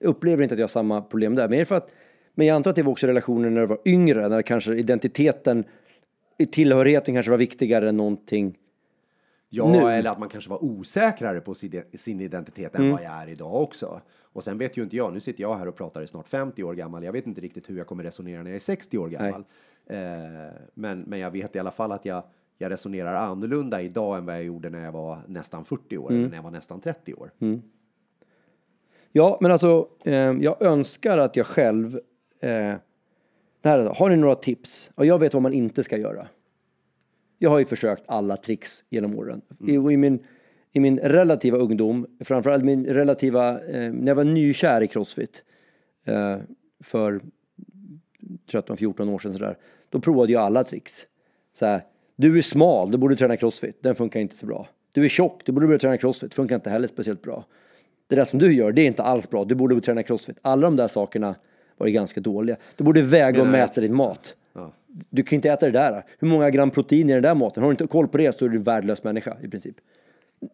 upplever 0.00 0.42
inte 0.42 0.54
att 0.54 0.58
jag 0.58 0.64
har 0.64 0.68
samma 0.68 1.02
problem 1.02 1.34
där. 1.34 1.48
Men 1.48 1.54
är 1.54 1.58
det 1.58 1.64
för 1.64 1.76
att, 1.76 1.90
men 2.34 2.46
jag 2.46 2.54
antar 2.54 2.70
att 2.70 2.76
det 2.76 2.82
var 2.82 2.92
också 2.92 3.06
relationen 3.06 3.54
när 3.54 3.60
du 3.60 3.66
var 3.66 3.80
yngre, 3.84 4.28
när 4.28 4.42
kanske 4.42 4.74
identiteten, 4.74 5.64
tillhörigheten 6.52 7.14
kanske 7.14 7.30
var 7.30 7.38
viktigare 7.38 7.88
än 7.88 7.96
någonting. 7.96 8.58
Ja, 9.50 9.68
Nu. 9.72 9.78
eller 9.78 10.10
att 10.10 10.18
man 10.18 10.28
kanske 10.28 10.50
var 10.50 10.64
osäkrare 10.64 11.40
på 11.40 11.54
sin, 11.54 12.20
identitet 12.20 12.74
än 12.74 12.90
vad 12.92 13.02
jag 13.02 13.12
är 13.12 13.28
idag 13.28 13.54
också. 13.62 14.00
Och 14.22 14.44
sen 14.44 14.58
vet 14.58 14.76
ju 14.76 14.82
inte 14.82 14.96
jag, 14.96 15.12
nu 15.12 15.20
sitter 15.20 15.42
jag 15.42 15.54
här 15.54 15.68
och 15.68 15.76
pratar 15.76 16.02
i 16.02 16.06
snart 16.06 16.28
50 16.28 16.62
år 16.62 16.74
gammal. 16.74 17.04
Jag 17.04 17.12
vet 17.12 17.26
inte 17.26 17.40
riktigt 17.40 17.70
hur 17.70 17.78
jag 17.78 17.86
kommer 17.86 18.04
resonera 18.04 18.42
när 18.42 18.50
jag 18.50 18.54
är 18.56 18.60
60 18.60 18.98
år 18.98 19.08
gammal. 19.08 19.44
Eh, 19.86 19.98
men, 20.74 21.00
men 21.00 21.18
jag 21.18 21.30
vet 21.30 21.56
i 21.56 21.58
alla 21.58 21.70
fall 21.70 21.92
att 21.92 22.04
jag, 22.04 22.22
jag 22.58 22.70
resonerar 22.72 23.14
annorlunda 23.14 23.82
idag 23.82 24.18
än 24.18 24.26
vad 24.26 24.34
jag 24.34 24.44
gjorde 24.44 24.70
när 24.70 24.84
jag 24.84 24.92
var 24.92 25.18
nästan 25.26 25.64
40 25.64 25.98
år, 25.98 26.10
eller 26.10 26.28
när 26.28 26.36
jag 26.36 26.42
var 26.42 26.50
nästan 26.50 26.80
30 26.80 27.14
år. 27.14 27.30
Ja, 29.12 29.38
men 29.40 29.50
alltså, 29.50 29.88
eh, 30.04 30.14
jag 30.14 30.62
önskar 30.62 31.18
att 31.18 31.36
jag 31.36 31.46
själv... 31.46 32.00
Eh, 32.40 32.74
här, 33.64 33.94
har 33.94 34.10
ni 34.10 34.16
några 34.16 34.34
tips? 34.34 34.90
Och 34.94 35.06
jag 35.06 35.18
vet 35.18 35.34
vad 35.34 35.42
man 35.42 35.52
inte 35.52 35.84
ska 35.84 35.96
göra. 35.96 36.26
Jag 37.38 37.50
har 37.50 37.58
ju 37.58 37.64
försökt 37.64 38.02
alla 38.06 38.36
tricks 38.36 38.84
genom 38.88 39.18
åren. 39.18 39.40
I, 39.66 39.76
och 39.76 39.92
i, 39.92 39.96
min, 39.96 40.24
I 40.72 40.80
min 40.80 40.98
relativa 40.98 41.58
ungdom, 41.58 42.06
framförallt 42.24 42.64
min 42.64 42.86
relativa... 42.86 43.60
Eh, 43.60 43.92
när 43.92 44.06
jag 44.06 44.14
var 44.14 44.24
nykär 44.24 44.82
i 44.82 44.88
Crossfit 44.88 45.44
eh, 46.04 46.36
för 46.80 47.20
13-14 48.50 49.14
år 49.14 49.18
sedan 49.18 49.32
sådär. 49.32 49.56
Då 49.90 50.00
provade 50.00 50.32
jag 50.32 50.42
alla 50.42 50.64
tricks. 50.64 51.06
Så 51.54 51.66
här, 51.66 51.84
du 52.16 52.38
är 52.38 52.42
smal, 52.42 52.90
du 52.90 52.98
borde 52.98 53.16
träna 53.16 53.36
crossfit. 53.36 53.82
Den 53.82 53.94
funkar 53.94 54.20
inte 54.20 54.36
så 54.36 54.46
bra. 54.46 54.68
Du 54.92 55.04
är 55.04 55.08
tjock, 55.08 55.42
du 55.44 55.52
borde 55.52 55.66
börja 55.66 55.78
träna 55.78 55.96
crossfit. 55.96 56.34
Funkar 56.34 56.56
inte 56.56 56.70
heller 56.70 56.88
speciellt 56.88 57.22
bra. 57.22 57.44
Det 58.06 58.16
där 58.16 58.24
som 58.24 58.38
du 58.38 58.54
gör, 58.54 58.72
det 58.72 58.82
är 58.82 58.86
inte 58.86 59.02
alls 59.02 59.30
bra. 59.30 59.44
Du 59.44 59.54
borde 59.54 59.80
träna 59.80 60.02
crossfit. 60.02 60.38
Alla 60.42 60.62
de 60.62 60.76
där 60.76 60.88
sakerna 60.88 61.34
var 61.78 61.88
ganska 61.88 62.20
dåliga. 62.20 62.56
Du 62.76 62.84
borde 62.84 63.02
väga 63.02 63.40
och 63.42 63.48
mäta 63.48 63.80
din 63.80 63.94
mat. 63.94 64.34
Ja. 64.52 64.72
Du 65.10 65.22
kan 65.22 65.36
inte 65.36 65.50
äta 65.50 65.66
det 65.66 65.72
där. 65.72 66.04
Hur 66.18 66.28
många 66.28 66.50
gram 66.50 66.70
protein 66.70 67.10
i 67.10 67.12
den 67.12 67.22
där 67.22 67.34
maten? 67.34 67.62
Har 67.62 67.70
du 67.70 67.72
inte 67.72 67.86
koll 67.86 68.08
på 68.08 68.18
det 68.18 68.32
så 68.38 68.44
är 68.44 68.48
du 68.48 68.56
en 68.56 68.62
värdelös 68.62 69.04
människa 69.04 69.36
i 69.42 69.48
princip. 69.48 69.76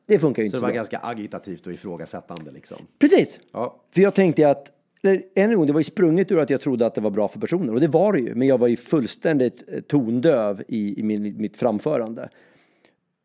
Det 0.06 0.18
funkar 0.18 0.42
ju 0.42 0.46
inte 0.46 0.56
Så 0.56 0.60
det 0.60 0.62
var 0.62 0.68
bra. 0.68 0.76
ganska 0.76 0.98
agitativt 1.02 1.66
och 1.66 1.72
ifrågasättande 1.72 2.50
liksom. 2.50 2.76
Precis! 2.98 3.40
Ja, 3.52 3.80
För 3.94 4.00
jag 4.02 4.14
tänkte 4.14 4.50
att, 4.50 4.72
eller, 5.02 5.22
en 5.34 5.54
gång, 5.54 5.66
det 5.66 5.72
var 5.72 5.80
ju 5.80 5.84
sprunget 5.84 6.32
ur 6.32 6.38
att 6.38 6.50
jag 6.50 6.60
trodde 6.60 6.86
att 6.86 6.94
det 6.94 7.00
var 7.00 7.10
bra 7.10 7.28
för 7.28 7.40
personer. 7.40 7.72
Och 7.74 7.80
det 7.80 7.88
var 7.88 8.12
det 8.12 8.18
ju. 8.20 8.34
Men 8.34 8.48
jag 8.48 8.58
var 8.58 8.68
ju 8.68 8.76
fullständigt 8.76 9.64
eh, 9.68 9.80
tondöv 9.80 10.62
i, 10.68 11.00
i 11.00 11.02
min, 11.02 11.36
mitt 11.40 11.56
framförande. 11.56 12.28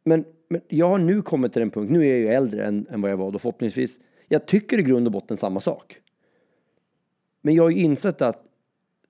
Men, 0.05 0.25
men 0.49 0.61
jag 0.67 0.89
har 0.89 0.97
nu 0.97 1.21
kommit 1.21 1.53
till 1.53 1.61
en 1.61 1.69
punkt, 1.71 1.89
nu 1.91 2.01
är 2.05 2.09
jag 2.09 2.19
ju 2.19 2.27
äldre 2.27 2.65
än, 2.65 2.87
än 2.89 3.01
vad 3.01 3.11
jag 3.11 3.17
var 3.17 3.31
då 3.31 3.39
förhoppningsvis. 3.39 3.99
Jag 4.27 4.45
tycker 4.45 4.79
i 4.79 4.83
grund 4.83 5.07
och 5.07 5.11
botten 5.11 5.37
samma 5.37 5.61
sak. 5.61 5.97
Men 7.41 7.55
jag 7.55 7.63
har 7.63 7.69
ju 7.69 7.79
insett 7.79 8.21
att 8.21 8.45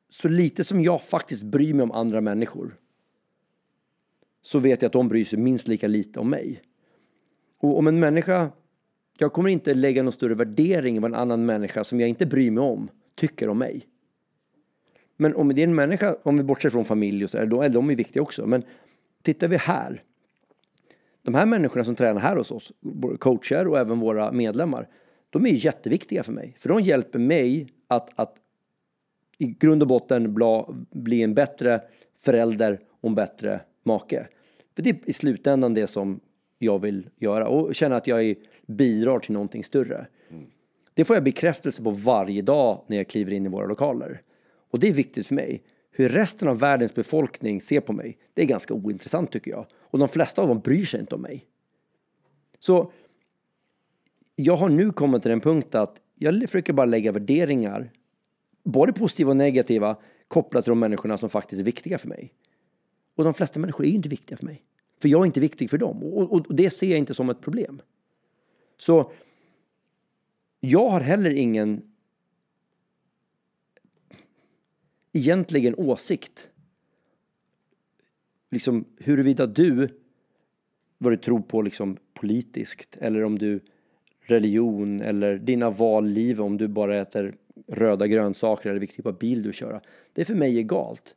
så 0.09 0.27
lite 0.27 0.63
som 0.63 0.81
jag 0.81 1.03
faktiskt 1.03 1.43
bryr 1.43 1.73
mig 1.73 1.83
om 1.83 1.91
andra 1.91 2.21
människor 2.21 2.77
så 4.41 4.59
vet 4.59 4.81
jag 4.81 4.89
att 4.89 4.93
de 4.93 5.07
bryr 5.07 5.25
sig 5.25 5.39
minst 5.39 5.67
lika 5.67 5.87
lite 5.87 6.19
om 6.19 6.29
mig. 6.29 6.61
Och 7.57 7.77
om 7.77 7.87
en 7.87 7.99
människa, 7.99 8.51
jag 9.17 9.33
kommer 9.33 9.49
inte 9.49 9.73
lägga 9.73 10.03
någon 10.03 10.11
större 10.11 10.35
värdering 10.35 10.95
i 10.95 10.99
vad 10.99 11.11
en 11.11 11.15
annan 11.15 11.45
människa 11.45 11.83
som 11.83 11.99
jag 11.99 12.09
inte 12.09 12.25
bryr 12.25 12.51
mig 12.51 12.63
om 12.63 12.89
tycker 13.15 13.49
om 13.49 13.57
mig. 13.57 13.87
Men 15.17 15.35
om 15.35 15.55
det 15.55 15.61
är 15.61 15.67
en 15.67 15.75
människa, 15.75 16.15
om 16.23 16.37
vi 16.37 16.43
bortser 16.43 16.69
från 16.69 16.85
familj 16.85 17.23
och 17.23 17.29
så, 17.29 17.45
då 17.45 17.61
är 17.61 17.69
de 17.69 17.87
viktiga 17.87 18.21
också. 18.21 18.47
Men 18.47 18.63
tittar 19.21 19.47
vi 19.47 19.57
här. 19.57 20.03
De 21.21 21.35
här 21.35 21.45
människorna 21.45 21.83
som 21.83 21.95
tränar 21.95 22.21
här 22.21 22.35
hos 22.35 22.51
oss, 22.51 22.71
våra 22.79 23.17
coacher 23.17 23.67
och 23.67 23.79
även 23.79 23.99
våra 23.99 24.31
medlemmar, 24.31 24.87
de 25.29 25.45
är 25.45 25.49
jätteviktiga 25.49 26.23
för 26.23 26.31
mig. 26.31 26.55
För 26.59 26.69
de 26.69 26.81
hjälper 26.81 27.19
mig 27.19 27.67
att, 27.89 28.10
att 28.15 28.36
i 29.38 29.45
grund 29.45 29.82
och 29.82 29.88
botten 29.88 30.34
bla, 30.34 30.65
bli 30.91 31.23
en 31.23 31.34
bättre 31.34 31.82
förälder 32.17 32.80
och 33.02 33.10
en 33.10 33.15
bättre 33.15 33.62
make. 33.84 34.28
För 34.75 34.84
det 34.84 34.89
är 34.89 35.10
i 35.10 35.13
slutändan 35.13 35.73
det 35.73 35.88
som 35.88 36.19
jag 36.60 36.80
vill 36.80 37.10
göra 37.15 37.47
och 37.47 37.75
känna 37.75 37.95
att 37.95 38.08
jag 38.08 38.23
är, 38.23 38.36
bidrar 38.67 39.19
till 39.19 39.34
någonting 39.34 39.63
större. 39.63 40.08
Det 40.93 41.06
får 41.06 41.15
jag 41.15 41.23
bekräftelse 41.23 41.84
på 41.84 41.91
varje 41.91 42.41
dag 42.41 42.84
när 42.88 42.97
jag 42.97 43.08
kliver 43.08 43.34
in 43.34 43.45
i 43.45 43.49
våra 43.49 43.65
lokaler. 43.65 44.21
Och 44.71 44.80
det 44.80 44.89
är 44.89 44.93
viktigt 44.93 45.28
för 45.28 45.36
mig. 45.36 45.63
Hur 45.91 46.10
resten 46.10 46.47
av 46.47 46.60
världens 46.60 46.95
befolkning 46.95 47.62
ser 47.62 47.80
på 47.80 47.93
mig, 47.93 48.17
det 48.34 48.41
är 48.41 48.45
ganska 48.45 48.73
ointressant 48.73 49.32
tycker 49.32 49.52
jag. 49.52 49.65
Och 49.73 49.99
de 49.99 50.10
flesta 50.10 50.41
av 50.41 50.47
dem 50.47 50.60
bryr 50.60 50.86
sig 50.86 50.99
inte 50.99 51.15
om 51.15 51.21
mig. 51.21 51.45
Så 52.60 52.91
jag 54.36 54.56
har 54.56 54.69
nu 54.69 54.91
kommit 54.91 55.21
till 55.21 55.30
den 55.30 55.41
punkt 55.41 55.75
att 55.75 56.02
jag 56.21 56.41
försöker 56.41 56.73
bara 56.73 56.86
lägga 56.86 57.12
värderingar, 57.12 57.91
både 58.63 58.93
positiva 58.93 59.29
och 59.29 59.38
negativa, 59.38 59.97
kopplat 60.27 60.63
till 60.63 60.71
de 60.71 60.79
människorna 60.79 61.17
som 61.17 61.29
faktiskt 61.29 61.60
är 61.60 61.63
viktiga 61.63 61.97
för 61.97 62.08
mig. 62.08 62.34
Och 63.15 63.23
de 63.23 63.34
flesta 63.34 63.60
människor 63.60 63.86
är 63.86 63.89
ju 63.89 63.95
inte 63.95 64.10
viktiga 64.10 64.38
för 64.38 64.45
mig. 64.45 64.63
För 65.01 65.10
jag 65.10 65.21
är 65.21 65.25
inte 65.25 65.39
viktig 65.39 65.69
för 65.69 65.77
dem. 65.77 66.03
Och, 66.03 66.34
och, 66.34 66.45
och 66.47 66.55
det 66.55 66.69
ser 66.69 66.89
jag 66.89 66.99
inte 66.99 67.13
som 67.13 67.29
ett 67.29 67.41
problem. 67.41 67.82
Så 68.77 69.12
jag 70.60 70.89
har 70.89 71.01
heller 71.01 71.29
ingen 71.29 71.82
egentligen 75.12 75.75
åsikt. 75.75 76.49
Liksom 78.49 78.86
huruvida 78.97 79.45
du, 79.45 79.99
vad 80.97 81.13
du 81.13 81.17
tror 81.17 81.41
på 81.41 81.62
liksom 81.62 81.97
politiskt 82.13 82.97
eller 82.97 83.23
om 83.23 83.39
du 83.39 83.60
religion 84.31 85.01
eller 85.01 85.37
dina 85.37 85.69
valliv 85.69 86.41
om 86.41 86.57
du 86.57 86.67
bara 86.67 87.01
äter 87.01 87.35
röda 87.67 88.07
grönsaker 88.07 88.69
eller 88.69 88.79
vilken 88.79 88.95
typ 88.95 89.05
av 89.05 89.17
bil 89.17 89.43
du 89.43 89.53
kör. 89.53 89.81
Det 90.13 90.21
är 90.21 90.25
för 90.25 90.35
mig 90.35 90.57
egalt. 90.57 91.15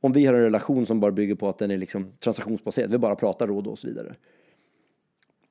Om 0.00 0.12
vi 0.12 0.26
har 0.26 0.34
en 0.34 0.40
relation 0.40 0.86
som 0.86 1.00
bara 1.00 1.12
bygger 1.12 1.34
på 1.34 1.48
att 1.48 1.58
den 1.58 1.70
är 1.70 1.78
liksom 1.78 2.12
transaktionsbaserad, 2.20 2.90
vi 2.90 2.98
bara 2.98 3.16
pratar 3.16 3.46
råd 3.46 3.66
och 3.66 3.78
så 3.78 3.86
vidare. 3.86 4.14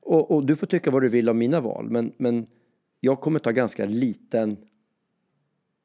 Och, 0.02 0.32
och 0.32 0.46
du 0.46 0.56
får 0.56 0.68
tycka 0.68 0.92
vad 0.92 1.02
du 1.02 1.10
vill 1.10 1.30
om 1.30 1.38
mina 1.38 1.62
val, 1.62 1.90
men, 1.90 2.12
men 2.18 2.48
jag 3.00 3.22
kommer 3.22 3.40
ta 3.40 3.52
ganska 3.52 3.86
liten 3.86 4.58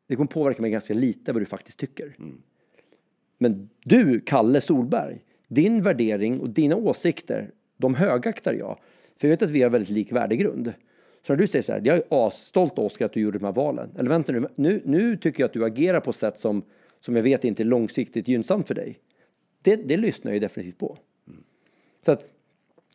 det 0.08 0.16
kommer 0.16 0.28
påverka 0.28 0.62
mig 0.62 0.70
ganska 0.70 0.94
lite 0.94 1.32
vad 1.32 1.42
du 1.42 1.46
faktiskt 1.46 1.78
tycker. 1.78 2.16
Men 3.38 3.70
du, 3.84 4.20
Kalle 4.20 4.60
Solberg, 4.60 5.22
din 5.48 5.82
värdering 5.82 6.40
och 6.40 6.50
dina 6.50 6.76
åsikter, 6.76 7.50
de 7.76 7.94
högaktar 7.94 8.54
jag. 8.54 8.78
För 9.16 9.28
jag 9.28 9.30
vet 9.30 9.42
att 9.42 9.50
vi 9.50 9.62
har 9.62 9.70
väldigt 9.70 9.90
lik 9.90 10.12
värdegrund. 10.12 10.72
Så 11.28 11.32
när 11.32 11.38
du 11.38 11.46
säger 11.46 11.62
så 11.62 11.72
här, 11.72 11.80
jag 11.84 11.96
är 11.96 12.26
asstolt 12.26 12.78
Oskar 12.78 13.04
att 13.06 13.12
du 13.12 13.20
gjorde 13.20 13.38
de 13.38 13.44
här 13.44 13.52
valen. 13.52 13.90
Eller 13.98 14.08
vänta 14.08 14.32
nu, 14.32 14.48
nu, 14.54 14.82
nu 14.84 15.16
tycker 15.16 15.42
jag 15.42 15.48
att 15.48 15.52
du 15.52 15.64
agerar 15.64 16.00
på 16.00 16.10
ett 16.10 16.16
sätt 16.16 16.40
som, 16.40 16.62
som 17.00 17.16
jag 17.16 17.22
vet 17.22 17.44
inte 17.44 17.62
är 17.62 17.64
långsiktigt 17.64 18.28
gynnsamt 18.28 18.68
för 18.68 18.74
dig. 18.74 18.98
Det, 19.62 19.76
det 19.76 19.96
lyssnar 19.96 20.30
jag 20.30 20.34
ju 20.34 20.40
definitivt 20.40 20.78
på. 20.78 20.98
Så 22.04 22.12
att 22.12 22.20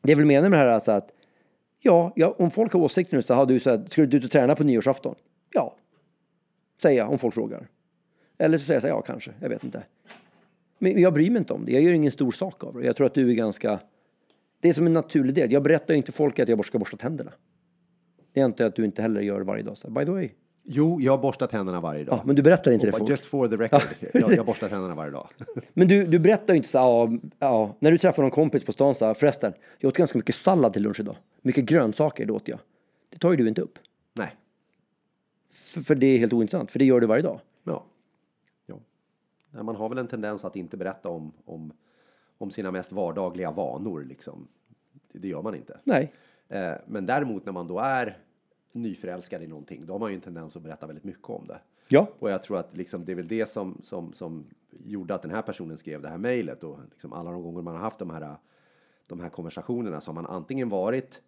det 0.02 0.12
jag 0.12 0.18
vill 0.18 0.26
mena 0.26 0.50
med 0.50 0.52
det 0.52 0.58
här 0.58 0.66
är 0.66 0.72
alltså 0.72 0.92
att 0.92 1.14
ja, 1.80 2.14
ja, 2.16 2.36
om 2.38 2.52
folk 2.52 2.74
har 2.74 2.80
åsikter 2.80 3.16
nu 3.16 3.22
så 3.22 3.34
har 3.34 3.46
du 3.46 3.60
så 3.60 3.70
här, 3.70 3.86
ska 3.90 4.06
du 4.06 4.18
ut 4.18 4.24
och 4.24 4.32
träna 4.32 4.56
på 4.56 4.64
nyårsafton? 4.64 5.16
Ja, 5.52 5.76
säger 6.82 6.98
jag 6.98 7.12
om 7.12 7.20
folk 7.20 7.34
frågar. 7.34 7.68
Eller 8.38 8.58
så 8.58 8.64
säger 8.64 8.76
jag 8.76 8.82
så 8.82 8.88
här, 8.88 8.96
ja 8.96 9.02
kanske, 9.02 9.32
jag 9.40 9.50
vet 9.50 9.64
inte. 9.64 9.84
Men 10.80 11.02
jag 11.02 11.14
bryr 11.14 11.30
mig 11.30 11.40
inte 11.40 11.54
om 11.54 11.66
det, 11.66 11.72
jag 11.72 11.82
gör 11.82 11.92
ingen 11.92 12.12
stor 12.12 12.32
sak 12.32 12.64
av 12.64 12.74
det. 12.80 12.86
Jag 12.86 12.96
tror 12.96 13.08
att 13.08 13.14
du 13.14 13.30
är 13.30 13.36
ganska, 13.36 13.80
det 14.60 14.70
är 14.70 14.74
som 14.74 14.88
en 14.88 14.94
naturlig 14.94 15.36
del. 15.36 15.52
Jag 15.52 15.64
berättar 15.64 15.94
ju 15.94 15.98
inte 15.98 16.12
folk 16.12 16.40
att 16.40 16.50
jag 16.50 16.66
ska 16.66 16.80
borsta 16.80 16.98
tänderna. 16.98 17.32
Det 18.34 18.42
är 18.42 18.46
inte 18.46 18.66
att 18.66 18.76
du 18.76 18.86
inte 18.86 19.02
heller 19.02 19.22
gör 19.22 19.42
varje 19.42 19.64
dag. 19.64 19.78
Så 19.78 19.90
by 19.90 20.06
the 20.06 20.12
way, 20.12 20.30
Jo, 20.66 21.02
jag 21.02 21.22
borstar 21.22 21.48
tänderna 21.48 21.82
varje 21.82 22.04
dag. 22.04 22.18
Ja, 22.18 22.24
men 22.26 22.36
du 22.36 22.42
berättar 22.42 22.72
inte 22.72 22.86
det 22.86 22.92
Och 22.92 22.98
folk. 22.98 23.10
Just 23.10 23.26
for 23.26 23.48
the 23.48 23.56
record, 23.56 23.82
jag, 24.14 24.34
jag 24.34 24.46
borstar 24.46 24.70
tänderna 24.70 24.96
varje 24.96 25.12
dag. 25.12 25.28
Men 25.74 25.88
du, 25.88 26.06
du 26.06 26.20
berättar 26.20 26.54
ju 26.54 26.58
inte 26.58 26.70
så 26.70 26.78
ja, 26.78 27.12
ja, 27.40 27.76
när 27.80 27.92
du 27.92 27.98
träffar 27.98 28.24
någon 28.24 28.32
kompis 28.32 28.64
på 28.64 28.74
stan 28.74 28.96
så 28.96 29.06
här, 29.06 29.14
förresten, 29.14 29.54
jag 29.80 29.90
åt 29.90 29.98
ganska 29.98 30.18
mycket 30.18 30.36
sallad 30.36 30.74
till 30.74 30.82
lunch 30.82 31.00
idag. 31.00 31.16
Mycket 31.42 31.66
grönsaker, 31.66 32.26
det 32.26 32.34
åt 32.34 32.48
jag. 32.48 32.60
Det 33.10 33.18
tar 33.18 33.32
ju 33.32 33.38
du 33.38 33.48
inte 33.48 33.62
upp. 33.62 33.80
Nej. 34.14 34.36
För, 35.52 35.82
för 35.82 35.96
det 35.96 36.08
är 36.08 36.18
helt 36.18 36.34
ointressant, 36.34 36.72
för 36.72 36.80
det 36.80 36.86
gör 36.86 37.00
du 37.00 37.08
varje 37.08 37.24
dag. 37.24 37.40
Ja. 37.64 37.84
ja. 38.66 39.64
Man 39.64 39.76
har 39.76 39.90
väl 39.90 39.98
en 39.98 40.08
tendens 40.08 40.46
att 40.46 40.56
inte 40.56 40.78
berätta 40.78 41.10
om, 41.10 41.32
om, 41.46 41.74
om 42.38 42.52
sina 42.52 42.72
mest 42.72 42.92
vardagliga 42.92 43.52
vanor. 43.52 44.04
Liksom. 44.04 44.48
Det, 45.12 45.20
det 45.20 45.28
gör 45.28 45.42
man 45.42 45.56
inte. 45.56 45.80
Nej. 45.84 46.14
Eh, 46.50 46.74
men 46.88 47.06
däremot 47.06 47.46
när 47.46 47.54
man 47.54 47.68
då 47.68 47.80
är 47.80 48.18
nyförälskad 48.72 49.44
i 49.44 49.48
någonting, 49.48 49.86
då 49.86 49.94
har 49.94 50.00
man 50.00 50.10
ju 50.10 50.16
en 50.16 50.22
tendens 50.22 50.56
att 50.56 50.64
berätta 50.64 50.88
väldigt 50.88 51.04
mycket 51.04 51.30
om 51.30 51.48
det. 51.48 51.60
Ja. 51.88 52.08
Och 52.20 52.30
jag 52.30 52.44
tror 52.44 52.58
att 52.58 52.78
liksom, 52.78 53.06
det 53.06 53.12
är 53.12 53.16
väl 53.16 53.28
det 53.28 53.46
som, 53.46 53.78
som, 53.84 54.14
som 54.14 54.46
gjorde 54.70 55.16
att 55.16 55.22
den 55.22 55.32
här 55.32 55.42
personen 55.42 55.78
skrev 55.78 56.02
det 56.02 56.10
här 56.10 56.18
mejlet. 56.18 56.64
Och 56.64 56.78
liksom 56.92 57.14
alla 57.14 57.32
de 57.32 57.44
gånger 57.44 57.62
man 57.62 57.76
har 57.76 57.82
haft 57.82 58.00
de 58.00 58.10
här, 58.10 58.36
de 59.08 59.20
här 59.20 59.30
konversationerna 59.30 60.02
så 60.02 60.12
har 60.12 60.16
man 60.16 60.26
antingen 60.26 60.70
varit 60.70 61.22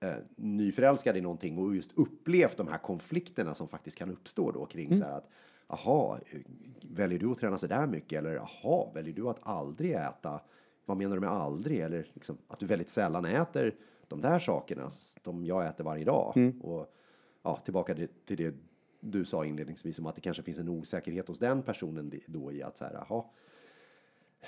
eh, 0.00 0.14
nyförälskad 0.36 1.16
i 1.16 1.20
någonting 1.20 1.58
och 1.58 1.76
just 1.76 1.92
upplevt 1.98 2.56
de 2.56 2.68
här 2.68 2.78
konflikterna 2.78 3.54
som 3.54 3.68
faktiskt 3.68 3.98
kan 3.98 4.10
uppstå 4.10 4.50
då 4.50 4.66
kring 4.66 4.96
så 4.96 5.04
här 5.04 5.12
att 5.12 5.28
Jaha, 5.68 6.20
eh, 6.30 6.40
väljer 6.82 7.18
du 7.18 7.30
att 7.30 7.38
träna 7.38 7.58
så 7.58 7.66
där 7.66 7.86
mycket? 7.86 8.18
Eller 8.18 8.34
jaha, 8.34 8.90
väljer 8.94 9.14
du 9.14 9.28
att 9.28 9.38
aldrig 9.42 9.92
äta? 9.92 10.40
Vad 10.84 10.96
menar 10.96 11.14
du 11.14 11.20
med 11.20 11.30
aldrig? 11.30 11.80
Eller 11.80 12.06
liksom, 12.12 12.38
att 12.48 12.58
du 12.58 12.66
väldigt 12.66 12.88
sällan 12.88 13.24
äter 13.24 13.74
de 14.08 14.20
där 14.20 14.38
sakerna 14.38 14.90
som 15.24 15.44
jag 15.44 15.66
äter 15.66 15.84
varje 15.84 16.04
dag. 16.04 16.32
Och 16.62 16.94
ja, 17.42 17.56
tillbaka 17.56 17.94
till- 17.94 18.08
det 18.36 18.54
du 19.00 19.24
sa 19.24 19.44
inledningsvis 19.44 19.98
om 19.98 20.06
att 20.06 20.14
det 20.14 20.20
kanske 20.20 20.42
finns 20.42 20.58
en 20.58 20.68
osäkerhet 20.68 21.28
hos 21.28 21.38
den 21.38 21.62
personen 21.62 22.12
då 22.26 22.52
i 22.52 22.62
att 22.62 22.76
så 22.76 22.84
här, 22.84 23.04
jaha, 23.08 23.24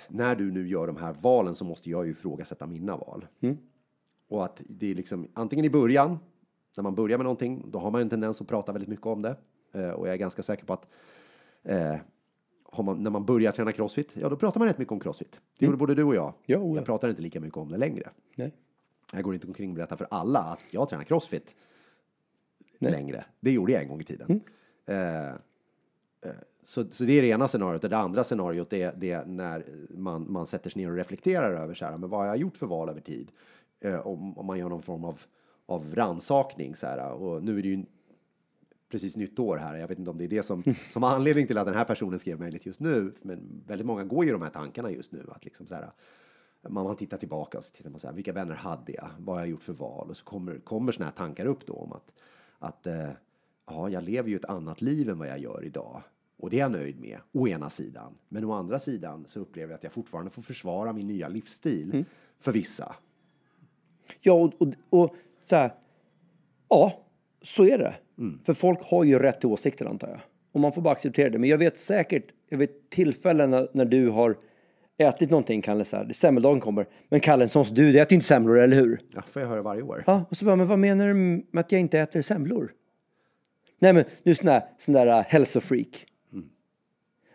när 0.08 0.36
du 0.36 0.50
nu 0.52 0.68
gör 0.68 0.86
de 0.86 0.96
här 0.96 1.12
valen 1.20 1.54
så 1.54 1.64
måste 1.64 1.90
jag 1.90 2.04
ju 2.06 2.10
ifrågasätta 2.10 2.66
mina 2.66 2.96
val. 2.96 3.26
Och 4.28 4.44
att 4.44 4.62
det 4.68 4.90
är 4.90 4.94
liksom 4.94 5.28
antingen 5.34 5.64
i 5.64 5.70
början, 5.70 6.18
när 6.76 6.82
man 6.82 6.94
börjar 6.94 7.18
med 7.18 7.24
någonting, 7.24 7.64
då 7.70 7.78
har 7.78 7.90
man 7.90 8.00
en 8.00 8.08
tendens 8.10 8.40
att 8.40 8.48
prata 8.48 8.72
väldigt 8.72 8.88
mycket 8.88 9.06
om 9.06 9.22
det. 9.22 9.36
Eh, 9.72 9.90
och 9.90 10.06
jag 10.08 10.14
är 10.14 10.18
ganska 10.18 10.42
säker 10.42 10.64
på 10.66 10.72
att 10.72 10.86
eh, 11.62 11.96
man, 12.82 13.02
när 13.02 13.10
man 13.10 13.24
börjar 13.24 13.52
träna 13.52 13.72
crossfit, 13.72 14.16
ja 14.16 14.28
då 14.28 14.36
pratar 14.36 14.58
man 14.60 14.68
rätt 14.68 14.78
mycket 14.78 14.92
om 14.92 15.00
crossfit. 15.00 15.40
Det 15.58 15.66
gjorde 15.66 15.78
både 15.78 15.94
du 15.94 16.04
och 16.04 16.14
jag. 16.14 16.34
Ja, 16.46 16.58
o 16.58 16.70
ja. 16.70 16.76
Jag 16.76 16.84
pratar 16.84 17.08
inte 17.10 17.22
lika 17.22 17.40
mycket 17.40 17.56
om 17.56 17.68
det 17.68 17.76
längre. 17.78 18.10
Nej. 18.36 18.52
Jag 19.12 19.22
går 19.22 19.34
inte 19.34 19.46
omkring 19.46 19.70
och 19.70 19.76
berättar 19.76 19.96
för 19.96 20.06
alla 20.10 20.40
att 20.40 20.64
jag 20.70 20.88
tränar 20.88 21.04
crossfit 21.04 21.54
Nej. 22.78 22.92
längre. 22.92 23.24
Det 23.40 23.50
gjorde 23.50 23.72
jag 23.72 23.82
en 23.82 23.88
gång 23.88 24.00
i 24.00 24.04
tiden. 24.04 24.40
Eh, 24.86 25.28
eh, 25.28 25.34
så, 26.62 26.86
så 26.90 27.04
det 27.04 27.12
är 27.12 27.22
det 27.22 27.28
ena 27.28 27.48
scenariot. 27.48 27.84
Och 27.84 27.90
det 27.90 27.96
andra 27.96 28.24
scenariot 28.24 28.72
är, 28.72 28.94
det 28.96 29.10
är 29.10 29.24
när 29.24 29.64
man, 29.90 30.32
man 30.32 30.46
sätter 30.46 30.70
sig 30.70 30.82
ner 30.82 30.90
och 30.90 30.96
reflekterar 30.96 31.52
över 31.52 31.74
så 31.74 31.84
här, 31.84 31.96
men 31.96 32.10
vad 32.10 32.20
har 32.20 32.26
jag 32.26 32.36
gjort 32.36 32.56
för 32.56 32.66
val 32.66 32.88
över 32.88 33.00
tid? 33.00 33.30
Eh, 33.80 34.06
om, 34.06 34.38
om 34.38 34.46
man 34.46 34.58
gör 34.58 34.68
någon 34.68 34.82
form 34.82 35.04
av, 35.04 35.20
av 35.66 35.94
rannsakning 35.94 36.74
så 36.74 36.86
här. 36.86 37.10
Och 37.10 37.42
nu 37.44 37.58
är 37.58 37.62
det 37.62 37.68
ju 37.68 37.84
precis 38.88 39.16
nytt 39.16 39.38
år 39.38 39.56
här. 39.56 39.76
Jag 39.76 39.88
vet 39.88 39.98
inte 39.98 40.10
om 40.10 40.18
det 40.18 40.24
är 40.24 40.28
det 40.28 40.42
som, 40.42 40.62
som 40.92 41.02
har 41.02 41.10
anledning 41.10 41.46
till 41.46 41.58
att 41.58 41.66
den 41.66 41.74
här 41.74 41.84
personen 41.84 42.18
skrev 42.18 42.40
mejlet 42.40 42.66
just 42.66 42.80
nu. 42.80 43.12
Men 43.22 43.62
väldigt 43.66 43.86
många 43.86 44.04
går 44.04 44.24
ju 44.24 44.32
de 44.32 44.42
här 44.42 44.50
tankarna 44.50 44.90
just 44.90 45.12
nu. 45.12 45.26
Att 45.28 45.44
liksom 45.44 45.66
så 45.66 45.74
här, 45.74 45.90
man, 46.62 46.84
man 46.84 46.96
tittar 46.96 47.16
tillbaka 47.16 47.58
och 47.58 47.64
så 47.64 47.76
tittar 47.76 47.90
man 47.90 48.00
så 48.00 48.06
här, 48.06 48.14
vilka 48.14 48.32
vänner 48.32 48.54
hade 48.54 48.92
jag? 48.92 49.08
Vad 49.18 49.36
har 49.36 49.42
jag 49.42 49.48
gjort 49.48 49.62
för 49.62 49.72
val? 49.72 50.10
Och 50.10 50.16
så 50.16 50.24
kommer, 50.24 50.58
kommer 50.58 50.92
såna 50.92 51.04
här 51.04 51.12
tankar 51.12 51.46
upp 51.46 51.66
då 51.66 51.72
om 51.72 51.92
att, 51.92 52.12
att 52.58 52.86
eh, 52.86 53.10
ja, 53.66 53.88
jag 53.88 54.02
lever 54.02 54.30
ju 54.30 54.36
ett 54.36 54.44
annat 54.44 54.82
liv 54.82 55.10
än 55.10 55.18
vad 55.18 55.28
jag 55.28 55.38
gör 55.38 55.64
idag. 55.64 56.02
Och 56.36 56.50
det 56.50 56.56
är 56.56 56.60
jag 56.60 56.72
nöjd 56.72 57.00
med, 57.00 57.18
å 57.32 57.48
ena 57.48 57.70
sidan. 57.70 58.14
Men 58.28 58.44
å 58.44 58.52
andra 58.52 58.78
sidan 58.78 59.24
så 59.26 59.40
upplever 59.40 59.72
jag 59.72 59.76
att 59.76 59.84
jag 59.84 59.92
fortfarande 59.92 60.30
får 60.30 60.42
försvara 60.42 60.92
min 60.92 61.06
nya 61.06 61.28
livsstil 61.28 62.04
för 62.38 62.52
vissa. 62.52 62.94
Ja, 64.20 64.32
och, 64.32 64.52
och, 64.58 64.74
och 64.90 65.14
så 65.44 65.56
här, 65.56 65.74
ja, 66.68 67.04
så 67.42 67.64
är 67.64 67.78
det. 67.78 67.94
För 68.44 68.54
folk 68.54 68.78
har 68.82 69.04
ju 69.04 69.18
rätt 69.18 69.40
till 69.40 69.48
åsikter 69.48 69.86
antar 69.86 70.08
jag. 70.08 70.20
Och 70.52 70.60
man 70.60 70.72
får 70.72 70.82
bara 70.82 70.92
acceptera 70.92 71.30
det. 71.30 71.38
Men 71.38 71.50
jag 71.50 71.58
vet 71.58 71.78
säkert, 71.78 72.24
jag 72.48 72.58
vet 72.58 72.90
tillfällen 72.90 73.50
när, 73.50 73.68
när 73.72 73.84
du 73.84 74.08
har 74.08 74.36
ätit 74.98 75.30
någonting, 75.30 75.62
Kalle, 75.62 75.84
så 75.84 75.96
här, 75.96 76.12
semmeldagen 76.12 76.60
kommer. 76.60 76.86
Men 77.08 77.20
Kalle, 77.20 77.42
en 77.44 77.48
sån 77.48 77.64
som 77.64 77.74
du, 77.74 77.92
du 77.92 78.00
äter 78.00 78.14
inte 78.14 78.26
semlor, 78.26 78.58
eller 78.58 78.76
hur? 78.76 79.00
Ja, 79.14 79.22
får 79.22 79.42
jag 79.42 79.48
höra 79.48 79.62
varje 79.62 79.82
år. 79.82 80.04
Ja, 80.06 80.24
och 80.30 80.36
så 80.36 80.44
bara, 80.44 80.56
men 80.56 80.66
vad 80.66 80.78
menar 80.78 81.08
du 81.08 81.14
med 81.14 81.60
att 81.60 81.72
jag 81.72 81.80
inte 81.80 81.98
äter 81.98 82.22
semlor? 82.22 82.72
Nej, 83.78 83.92
men 83.92 84.04
du 84.22 84.30
är 84.30 84.34
sån 84.34 84.46
där, 84.46 84.62
sån 84.78 84.94
där 84.94 85.06
uh, 85.06 85.14
hälsofreak. 85.28 86.06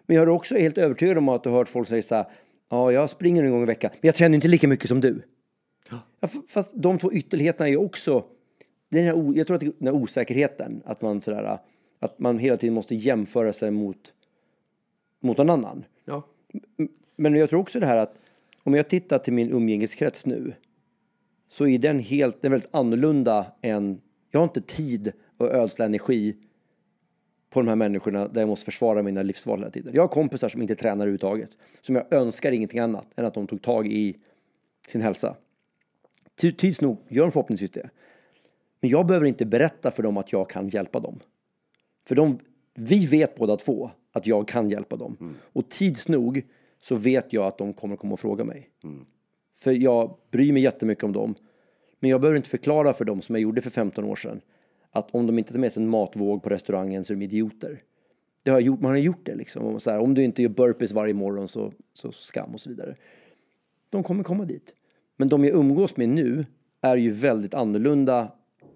Men 0.06 0.16
jag 0.16 0.24
är 0.24 0.30
också 0.30 0.56
helt 0.56 0.78
övertygad 0.78 1.18
om 1.18 1.30
att 1.30 1.44
du 1.44 1.50
har 1.50 1.58
hört 1.58 1.68
folk 1.68 1.88
säga 1.88 2.02
så 2.02 2.16
här, 2.16 2.26
ja, 2.70 2.92
jag 2.92 3.10
springer 3.10 3.44
en 3.44 3.52
gång 3.52 3.64
i 3.64 3.66
veckan, 3.66 3.92
men 3.94 4.08
jag 4.08 4.16
tränar 4.16 4.36
inte 4.36 4.48
lika 4.48 4.68
mycket 4.68 4.88
som 4.88 5.02
du. 5.02 5.22
Ja, 5.90 6.00
f- 6.22 6.32
fast 6.48 6.72
de 6.74 6.98
två 6.98 7.14
ytterligheterna 7.14 7.68
är 7.68 7.72
ju 7.72 7.78
också, 7.78 8.24
den 8.90 9.04
här, 9.06 9.34
jag 9.38 9.48
tror 9.48 9.56
att 9.56 9.62
det- 9.62 9.80
den 9.80 9.88
här 9.88 10.02
osäkerheten, 10.04 10.82
att 10.86 11.02
man 11.02 11.22
sådär, 11.22 11.44
uh, 11.44 11.58
att 12.00 12.20
man 12.20 12.40
hela 12.40 12.58
tiden 12.58 12.74
måste 12.74 12.96
jämföra 12.96 13.54
sig 13.54 13.72
mot, 13.72 14.14
mot 15.20 15.38
någon 15.38 15.50
annan. 15.50 15.86
Ja. 16.06 16.24
Men 17.24 17.36
jag 17.36 17.50
tror 17.50 17.60
också 17.60 17.80
det 17.80 17.86
här 17.86 17.98
att 17.98 18.20
om 18.64 18.74
jag 18.74 18.90
tittar 18.90 19.20
till 19.20 19.34
min 19.34 19.50
umgängeskrets 19.50 20.26
nu 20.26 20.54
så 21.50 21.68
är 21.68 21.78
den 21.80 22.00
helt, 22.00 22.42
den 22.42 22.50
är 22.52 22.54
väldigt 22.54 22.76
annorlunda 22.76 23.52
än, 23.62 24.02
jag 24.32 24.40
har 24.40 24.44
inte 24.44 24.62
tid 24.62 25.12
att 25.38 25.50
ödsla 25.50 25.86
energi 25.86 26.36
på 27.50 27.60
de 27.60 27.68
här 27.68 27.76
människorna 27.76 28.28
där 28.28 28.42
jag 28.42 28.48
måste 28.48 28.66
försvara 28.66 29.04
mina 29.04 29.22
livsval 29.22 29.60
hela 29.60 29.72
tiden. 29.72 29.94
Jag 29.94 30.04
har 30.04 30.08
kompisar 30.08 30.50
som 30.50 30.62
inte 30.62 30.76
tränar 30.76 30.96
överhuvudtaget, 30.96 31.50
som 31.82 31.96
jag 31.96 32.14
önskar 32.14 32.52
ingenting 32.52 32.80
annat 32.80 33.08
än 33.16 33.26
att 33.26 33.34
de 33.34 33.48
tog 33.48 33.62
tag 33.62 33.88
i 33.88 34.18
sin 34.88 35.02
hälsa. 35.02 35.36
Tids 36.36 36.82
nog 36.82 36.98
gör 37.08 37.24
de 37.24 37.32
förhoppningsvis 37.32 37.72
det. 37.72 37.90
Men 38.80 38.90
jag 38.90 39.06
behöver 39.06 39.28
inte 39.28 39.46
berätta 39.46 39.92
för 39.92 40.04
dem 40.04 40.18
att 40.18 40.32
jag 40.32 40.50
kan 40.50 40.70
hjälpa 40.70 41.00
dem. 41.00 41.20
För 42.06 42.16
de, 42.16 42.40
vi 42.74 43.06
vet 43.06 43.36
båda 43.36 43.58
två 43.58 43.92
att 44.12 44.28
jag 44.28 44.48
kan 44.48 44.70
hjälpa 44.70 44.96
dem. 44.96 45.36
Och 45.42 45.70
tids 45.70 46.08
nog 46.08 46.44
så 46.84 46.96
vet 46.96 47.34
jag 47.34 47.46
att 47.46 47.58
de 47.58 47.74
kommer 47.74 47.96
komma 47.96 48.14
och 48.14 48.20
fråga 48.20 48.44
mig. 48.44 48.70
För 49.60 49.72
jag 49.72 50.18
bryr 50.32 50.54
mig 50.54 50.62
jättemycket 50.62 51.04
om 51.04 51.14
dem. 51.14 51.36
Men 52.00 52.10
jag 52.10 52.22
behöver 52.22 52.38
inte 52.38 52.50
förklara 52.50 52.94
för 52.94 53.06
dem 53.06 53.22
som 53.22 53.36
jag 53.36 53.42
gjorde 53.42 53.62
för 53.62 53.70
15 53.70 54.06
år 54.06 54.16
sedan. 54.16 54.42
Att 54.92 55.16
om 55.16 55.28
de 55.28 55.38
inte 55.38 55.52
tar 55.52 55.60
med 55.60 55.74
sig 55.74 55.84
en 55.84 55.90
matvåg 55.90 56.44
på 56.44 56.50
restaurangen 56.50 57.06
så 57.06 57.14
är 57.14 57.18
de 57.18 57.26
idioter. 57.26 57.84
Det 58.44 58.52
har 58.52 58.58
jag 58.58 58.66
gjort, 58.66 58.82
man 58.82 58.92
har 58.92 58.98
gjort 58.98 59.26
det 59.26 59.36
liksom. 59.36 59.80
Här, 59.86 60.00
om 60.00 60.14
du 60.14 60.24
inte 60.24 60.42
gör 60.42 60.50
burpees 60.50 60.92
varje 60.92 61.14
morgon 61.14 61.48
så, 61.48 61.74
så 61.94 62.12
skam 62.12 62.54
och 62.54 62.62
så 62.62 62.70
vidare. 62.70 62.96
De 63.90 64.04
kommer 64.04 64.24
komma 64.24 64.46
dit. 64.46 64.74
Men 65.18 65.30
de 65.30 65.46
jag 65.46 65.56
umgås 65.56 65.98
med 65.98 66.10
nu 66.10 66.46
är 66.82 66.98
ju 66.98 67.12
väldigt 67.12 67.54
annorlunda 67.54 68.32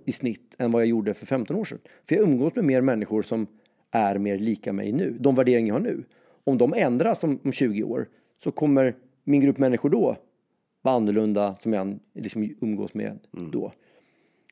i 0.05 0.11
snitt 0.11 0.55
än 0.59 0.71
vad 0.71 0.81
jag 0.81 0.89
gjorde 0.89 1.13
för 1.13 1.25
15 1.25 1.55
år 1.55 1.65
sedan. 1.65 1.79
För 2.07 2.15
jag 2.15 2.23
umgås 2.23 2.55
med 2.55 2.65
mer 2.65 2.81
människor 2.81 3.21
som 3.21 3.47
är 3.91 4.17
mer 4.17 4.39
lika 4.39 4.73
mig 4.73 4.91
nu. 4.91 5.17
De 5.19 5.35
värderingar 5.35 5.67
jag 5.67 5.73
har 5.75 5.79
nu. 5.79 6.03
Om 6.47 6.57
de 6.57 6.73
ändras 6.73 7.23
om, 7.23 7.39
om 7.43 7.51
20 7.51 7.83
år 7.83 8.09
så 8.43 8.51
kommer 8.51 8.95
min 9.23 9.41
grupp 9.41 9.57
människor 9.57 9.89
då 9.89 10.17
vara 10.81 10.95
annorlunda 10.95 11.55
som 11.55 11.73
jag 11.73 11.99
liksom 12.13 12.55
umgås 12.61 12.93
med 12.93 13.19
då. 13.31 13.71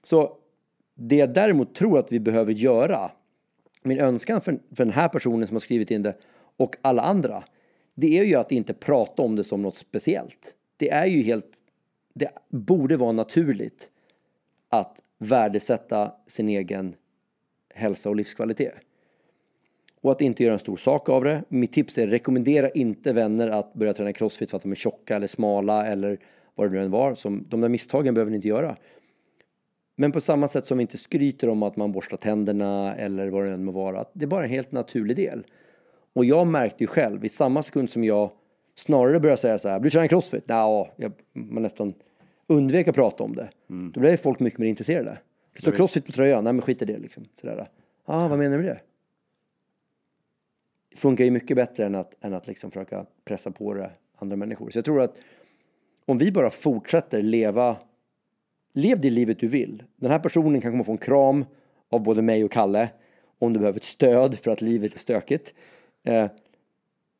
Så 0.03 0.37
det 0.95 1.15
jag 1.15 1.33
däremot 1.33 1.75
tror 1.75 1.99
att 1.99 2.11
vi 2.11 2.19
behöver 2.19 2.53
göra, 2.53 3.11
min 3.83 3.99
önskan 3.99 4.41
för, 4.41 4.59
för 4.75 4.85
den 4.85 4.93
här 4.93 5.09
personen 5.09 5.47
som 5.47 5.55
har 5.55 5.59
skrivit 5.59 5.91
in 5.91 6.01
det 6.01 6.17
och 6.57 6.75
alla 6.81 7.01
andra, 7.01 7.43
det 7.93 8.19
är 8.19 8.23
ju 8.23 8.35
att 8.35 8.51
inte 8.51 8.73
prata 8.73 9.21
om 9.21 9.35
det 9.35 9.43
som 9.43 9.61
något 9.61 9.75
speciellt. 9.75 10.53
Det 10.77 10.89
är 10.89 11.05
ju 11.05 11.21
helt, 11.21 11.57
det 12.13 12.29
borde 12.49 12.97
vara 12.97 13.11
naturligt 13.11 13.91
att 14.69 15.01
värdesätta 15.17 16.11
sin 16.27 16.49
egen 16.49 16.95
hälsa 17.69 18.09
och 18.09 18.15
livskvalitet. 18.15 18.84
Och 20.05 20.11
att 20.11 20.21
inte 20.21 20.43
göra 20.43 20.53
en 20.53 20.59
stor 20.59 20.77
sak 20.77 21.09
av 21.09 21.23
det. 21.23 21.43
Mitt 21.49 21.73
tips 21.73 21.97
är 21.97 22.07
rekommendera 22.07 22.69
inte 22.69 23.13
vänner 23.13 23.49
att 23.49 23.73
börja 23.73 23.93
träna 23.93 24.13
crossfit 24.13 24.49
för 24.49 24.57
att 24.57 24.63
de 24.63 24.71
är 24.71 24.75
tjocka 24.75 25.15
eller 25.15 25.27
smala 25.27 25.87
eller 25.87 26.19
vad 26.55 26.67
det 26.67 26.73
nu 26.73 26.83
än 26.83 26.89
var. 26.89 27.15
Som, 27.15 27.45
de 27.49 27.61
där 27.61 27.69
misstagen 27.69 28.13
behöver 28.13 28.31
ni 28.31 28.35
inte 28.35 28.47
göra. 28.47 28.75
Men 29.95 30.11
på 30.11 30.21
samma 30.21 30.47
sätt 30.47 30.65
som 30.65 30.77
vi 30.77 30.81
inte 30.81 30.97
skryter 30.97 31.49
om 31.49 31.63
att 31.63 31.75
man 31.75 31.91
borstar 31.91 32.17
tänderna 32.17 32.95
eller 32.95 33.27
vad 33.27 33.43
det 33.43 33.51
än 33.51 33.65
må 33.65 33.71
vara. 33.71 34.05
Det 34.13 34.25
är 34.25 34.27
bara 34.27 34.43
en 34.43 34.49
helt 34.49 34.71
naturlig 34.71 35.15
del. 35.15 35.43
Och 36.13 36.25
jag 36.25 36.47
märkte 36.47 36.83
ju 36.83 36.87
själv 36.87 37.25
i 37.25 37.29
samma 37.29 37.63
sekund 37.63 37.89
som 37.89 38.03
jag 38.03 38.31
snarare 38.75 39.19
började 39.19 39.41
säga 39.41 39.57
så 39.57 39.69
här, 39.69 39.79
du 39.79 39.89
tränar 39.89 40.07
crossfit? 40.07 40.43
Ja, 40.47 40.89
jag, 40.95 41.11
man 41.33 41.63
nästan 41.63 41.93
undvek 42.47 42.87
att 42.87 42.95
prata 42.95 43.23
om 43.23 43.35
det. 43.35 43.49
Då 43.67 43.99
blev 43.99 44.17
folk 44.17 44.39
mycket 44.39 44.59
mer 44.59 44.67
intresserade. 44.67 45.17
Det 45.53 45.61
står 45.61 45.71
crossfit 45.71 46.05
på 46.05 46.11
tröjan, 46.11 46.43
nej 46.43 46.53
men 46.53 46.61
skit 46.61 46.81
i 46.81 46.85
det 46.85 46.97
liksom. 46.97 47.23
Sådär. 47.41 47.67
Ah, 48.05 48.27
vad 48.27 48.39
menar 48.39 48.57
du 48.57 48.63
med 48.63 48.71
det? 48.75 48.79
Funkar 50.95 51.25
ju 51.25 51.31
mycket 51.31 51.57
bättre 51.57 51.85
än 51.85 51.95
att, 51.95 52.13
än 52.21 52.33
att 52.33 52.47
liksom 52.47 52.71
försöka 52.71 53.05
pressa 53.25 53.51
på 53.51 53.73
det 53.73 53.91
andra 54.15 54.35
människor. 54.35 54.69
Så 54.69 54.77
jag 54.77 54.85
tror 54.85 55.01
att 55.01 55.17
om 56.05 56.17
vi 56.17 56.31
bara 56.31 56.49
fortsätter 56.49 57.21
leva, 57.21 57.77
lev 58.73 59.01
det 59.01 59.09
livet 59.09 59.39
du 59.39 59.47
vill. 59.47 59.83
Den 59.95 60.11
här 60.11 60.19
personen 60.19 60.61
kan 60.61 60.71
komma 60.71 60.83
få 60.83 60.91
en 60.91 60.97
kram 60.97 61.45
av 61.89 62.03
både 62.03 62.21
mig 62.21 62.43
och 62.43 62.51
Kalle 62.51 62.89
om 63.39 63.53
du 63.53 63.59
behöver 63.59 63.79
ett 63.79 63.83
stöd 63.83 64.39
för 64.39 64.51
att 64.51 64.61
livet 64.61 64.93
är 64.93 64.99
stökigt. 64.99 65.53
Eh, 66.03 66.29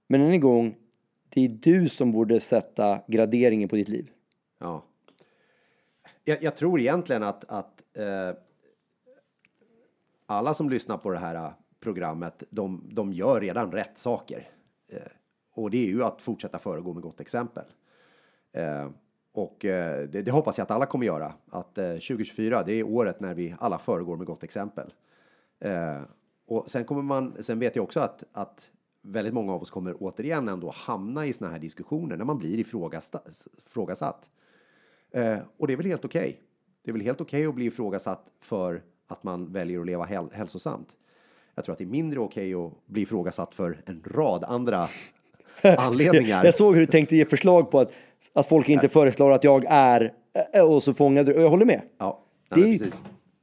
men 0.08 0.22
än 0.22 0.32
en 0.32 0.40
gång, 0.40 0.76
det 1.30 1.46
är 1.46 1.50
du 1.50 1.90
som 1.90 2.12
borde 2.12 2.40
sätta 2.40 3.02
graderingen 3.08 3.70
på 3.70 3.76
ditt 3.76 3.88
liv. 3.88 4.10
Ja. 4.60 4.84
Jag, 6.24 6.44
jag 6.44 6.56
tror 6.56 6.80
egentligen 6.80 7.24
att, 7.24 7.44
att 7.48 7.84
eh, 7.94 8.38
alla 10.26 10.54
som 10.54 10.70
lyssnar 10.70 10.98
på 10.98 11.10
det 11.10 11.20
här 11.20 11.54
programmet, 11.86 12.44
de, 12.50 12.90
de 12.92 13.14
gör 13.14 13.42
redan 13.42 13.72
rätt 13.72 13.98
saker. 13.98 14.50
Eh, 14.88 15.12
och 15.54 15.72
det 15.72 15.78
är 15.78 15.88
ju 15.88 16.04
att 16.04 16.22
fortsätta 16.22 16.60
föregå 16.60 16.94
med 16.94 17.04
gott 17.04 17.20
exempel. 17.20 17.66
Eh, 18.52 18.90
och 19.32 19.66
eh, 19.66 20.10
det, 20.10 20.22
det, 20.22 20.32
hoppas 20.32 20.58
jag 20.58 20.66
att 20.66 20.72
alla 20.72 20.86
kommer 20.86 21.06
göra. 21.06 21.34
Att 21.50 21.78
eh, 21.78 21.92
2024, 21.92 22.64
det 22.64 22.74
är 22.74 22.84
året 22.84 23.20
när 23.20 23.34
vi 23.34 23.56
alla 23.60 23.78
föregår 23.78 24.18
med 24.18 24.28
gott 24.28 24.44
exempel. 24.44 24.94
Eh, 25.60 26.02
och 26.46 26.70
sen 26.70 26.86
kommer 26.86 27.02
man, 27.02 27.36
sen 27.40 27.60
vet 27.60 27.76
jag 27.76 27.84
också 27.84 28.00
att, 28.00 28.24
att 28.32 28.72
väldigt 29.02 29.34
många 29.34 29.54
av 29.54 29.62
oss 29.62 29.72
kommer 29.72 29.96
återigen 30.00 30.48
ändå 30.48 30.72
hamna 30.76 31.26
i 31.26 31.34
såna 31.34 31.52
här 31.52 31.60
diskussioner 31.60 32.18
när 32.18 32.26
man 32.26 32.38
blir 32.38 32.60
ifrågasatt. 32.60 34.32
Eh, 35.12 35.40
och 35.58 35.68
det 35.68 35.74
är 35.74 35.78
väl 35.78 35.86
helt 35.86 36.06
okej. 36.06 36.30
Okay. 36.30 36.36
Det 36.82 36.92
är 36.92 36.94
väl 36.94 37.02
helt 37.02 37.22
okej 37.22 37.40
okay 37.40 37.50
att 37.50 37.56
bli 37.56 37.66
ifrågasatt 37.66 38.30
för 38.40 38.84
att 39.08 39.24
man 39.24 39.52
väljer 39.52 39.80
att 39.80 39.86
leva 39.86 40.04
häl 40.04 40.30
hälsosamt. 40.32 40.96
Jag 41.56 41.66
tror 41.66 41.74
att 41.74 41.78
det 41.78 41.84
är 41.84 41.88
mindre 41.88 42.20
okej 42.20 42.56
okay 42.56 42.68
att 42.68 42.88
bli 42.88 43.02
ifrågasatt 43.02 43.56
för 43.56 43.82
en 43.86 44.04
rad 44.06 44.44
andra 44.44 44.88
anledningar. 45.78 46.46
jag 46.46 46.56
såg 46.56 46.74
hur 46.74 46.82
du 46.82 46.88
tänkte 46.88 47.16
ge 47.16 47.26
förslag 47.26 47.72
på 47.72 47.80
att, 47.80 47.92
att 48.34 48.48
folk 48.48 48.70
inte 48.70 48.90
föreslår 48.90 49.32
att 49.32 49.44
jag 49.44 49.66
är 49.70 50.14
eh, 50.54 50.62
och 50.62 50.84
så 50.84 50.94
fångade 50.94 51.34
du. 51.34 51.42
Jag 51.42 51.50
håller 51.50 51.66
med. 51.66 51.82
Ja, 51.98 52.22
det, 52.50 52.62
är 52.62 52.68
ju, 52.68 52.92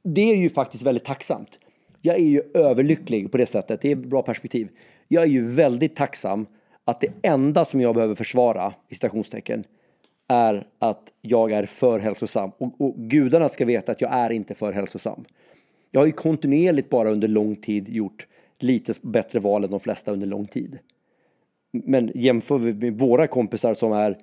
det 0.03 0.31
är 0.31 0.35
ju 0.35 0.49
faktiskt 0.49 0.83
väldigt 0.83 1.05
tacksamt. 1.05 1.59
Jag 2.01 2.15
är 2.15 2.25
ju 2.25 2.41
överlycklig 2.53 3.31
på 3.31 3.37
det 3.37 3.45
sättet. 3.45 3.81
Det 3.81 3.91
är 3.91 3.95
ett 3.95 4.05
bra 4.05 4.21
perspektiv. 4.21 4.69
Jag 5.07 5.23
är 5.23 5.27
ju 5.27 5.47
väldigt 5.47 5.95
tacksam 5.95 6.45
att 6.85 7.01
det 7.01 7.11
enda 7.21 7.65
som 7.65 7.81
jag 7.81 7.95
behöver 7.95 8.15
försvara 8.15 8.73
i 8.89 8.95
stationstecken 8.95 9.63
är 10.27 10.67
att 10.79 11.01
jag 11.21 11.51
är 11.51 11.65
för 11.65 11.99
hälsosam. 11.99 12.51
Och, 12.57 12.81
och 12.81 12.95
gudarna 12.97 13.49
ska 13.49 13.65
veta 13.65 13.91
att 13.91 14.01
jag 14.01 14.13
är 14.13 14.29
inte 14.29 14.53
för 14.53 14.71
hälsosam. 14.71 15.25
Jag 15.93 16.01
har 16.01 16.05
ju 16.05 16.11
kontinuerligt 16.11 16.89
bara 16.89 17.11
under 17.11 17.27
lång 17.27 17.55
tid 17.55 17.89
gjort 17.89 18.27
lite 18.59 18.93
bättre 19.01 19.39
val 19.39 19.63
än 19.63 19.71
de 19.71 19.79
flesta 19.79 20.11
under 20.11 20.27
lång 20.27 20.47
tid. 20.47 20.79
Men 21.71 22.11
jämför 22.15 22.57
vi 22.57 22.73
med 22.73 22.99
våra 22.99 23.27
kompisar 23.27 23.73
som 23.73 23.91
är 23.91 24.17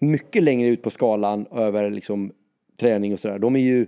mycket 0.00 0.42
längre 0.42 0.68
ut 0.68 0.82
på 0.82 0.90
skalan 0.90 1.46
över 1.46 1.90
liksom 1.90 2.32
träning 2.76 3.12
och 3.12 3.20
sådär. 3.20 3.38
De 3.38 3.56
är 3.56 3.60
ju 3.60 3.86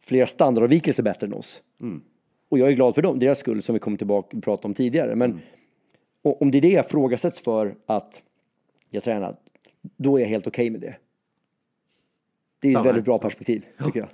flera 0.00 0.26
standardavvikelser 0.26 1.02
bättre 1.02 1.26
än 1.26 1.34
oss. 1.34 1.62
Mm. 1.80 2.02
Och 2.48 2.58
jag 2.58 2.68
är 2.68 2.72
glad 2.72 2.94
för 2.94 3.02
dem, 3.02 3.18
deras 3.18 3.38
skull 3.38 3.62
som 3.62 3.72
vi 3.72 3.78
kommer 3.78 3.96
tillbaka 3.96 4.36
och 4.36 4.42
prata 4.42 4.68
om 4.68 4.74
tidigare. 4.74 5.14
Men 5.14 5.30
mm. 5.30 5.42
om 6.22 6.50
det 6.50 6.58
är 6.58 6.62
det 6.62 6.72
jag 6.72 6.90
frågasätts 6.90 7.40
för 7.40 7.74
att 7.86 8.22
jag 8.90 9.02
tränar, 9.02 9.36
då 9.82 10.16
är 10.16 10.20
jag 10.20 10.28
helt 10.28 10.46
okej 10.46 10.62
okay 10.62 10.70
med 10.70 10.80
det. 10.80 10.96
Det 12.60 12.68
är 12.68 12.72
Samma. 12.72 12.80
ett 12.80 12.86
väldigt 12.86 13.04
bra 13.04 13.18
perspektiv, 13.18 13.66
tycker 13.84 14.00
jag. 14.00 14.08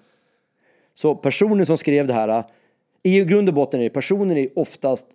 Så 0.95 1.15
personen 1.15 1.67
som 1.67 1.79
skrev 1.79 2.07
det 2.07 2.13
här, 2.13 2.29
äh, 2.29 2.45
i 3.03 3.25
grund 3.25 3.49
och 3.49 3.55
botten 3.55 3.81
är 3.81 3.85
det 3.85 3.91
personen 3.91 4.37
är 4.37 4.59
oftast 4.59 5.07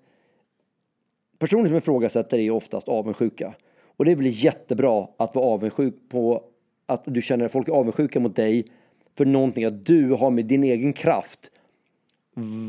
Personer 1.39 1.67
som 1.67 1.77
ifrågasätter 1.77 2.39
är 2.39 2.51
oftast 2.51 2.87
avundsjuka. 2.87 3.53
Och 3.97 4.05
det 4.05 4.11
är 4.11 4.15
väl 4.15 4.43
jättebra 4.43 5.07
att 5.17 5.35
vara 5.35 5.45
avundsjuk 5.45 5.95
på 6.09 6.43
att 6.85 7.03
du 7.05 7.21
känner 7.21 7.45
att 7.45 7.51
folk 7.51 7.67
är 7.67 7.73
avundsjuka 7.73 8.19
mot 8.19 8.35
dig 8.35 8.65
för 9.17 9.25
någonting 9.25 9.65
att 9.65 9.85
du 9.85 10.11
har 10.11 10.29
med 10.29 10.45
din 10.45 10.63
egen 10.63 10.93
kraft 10.93 11.51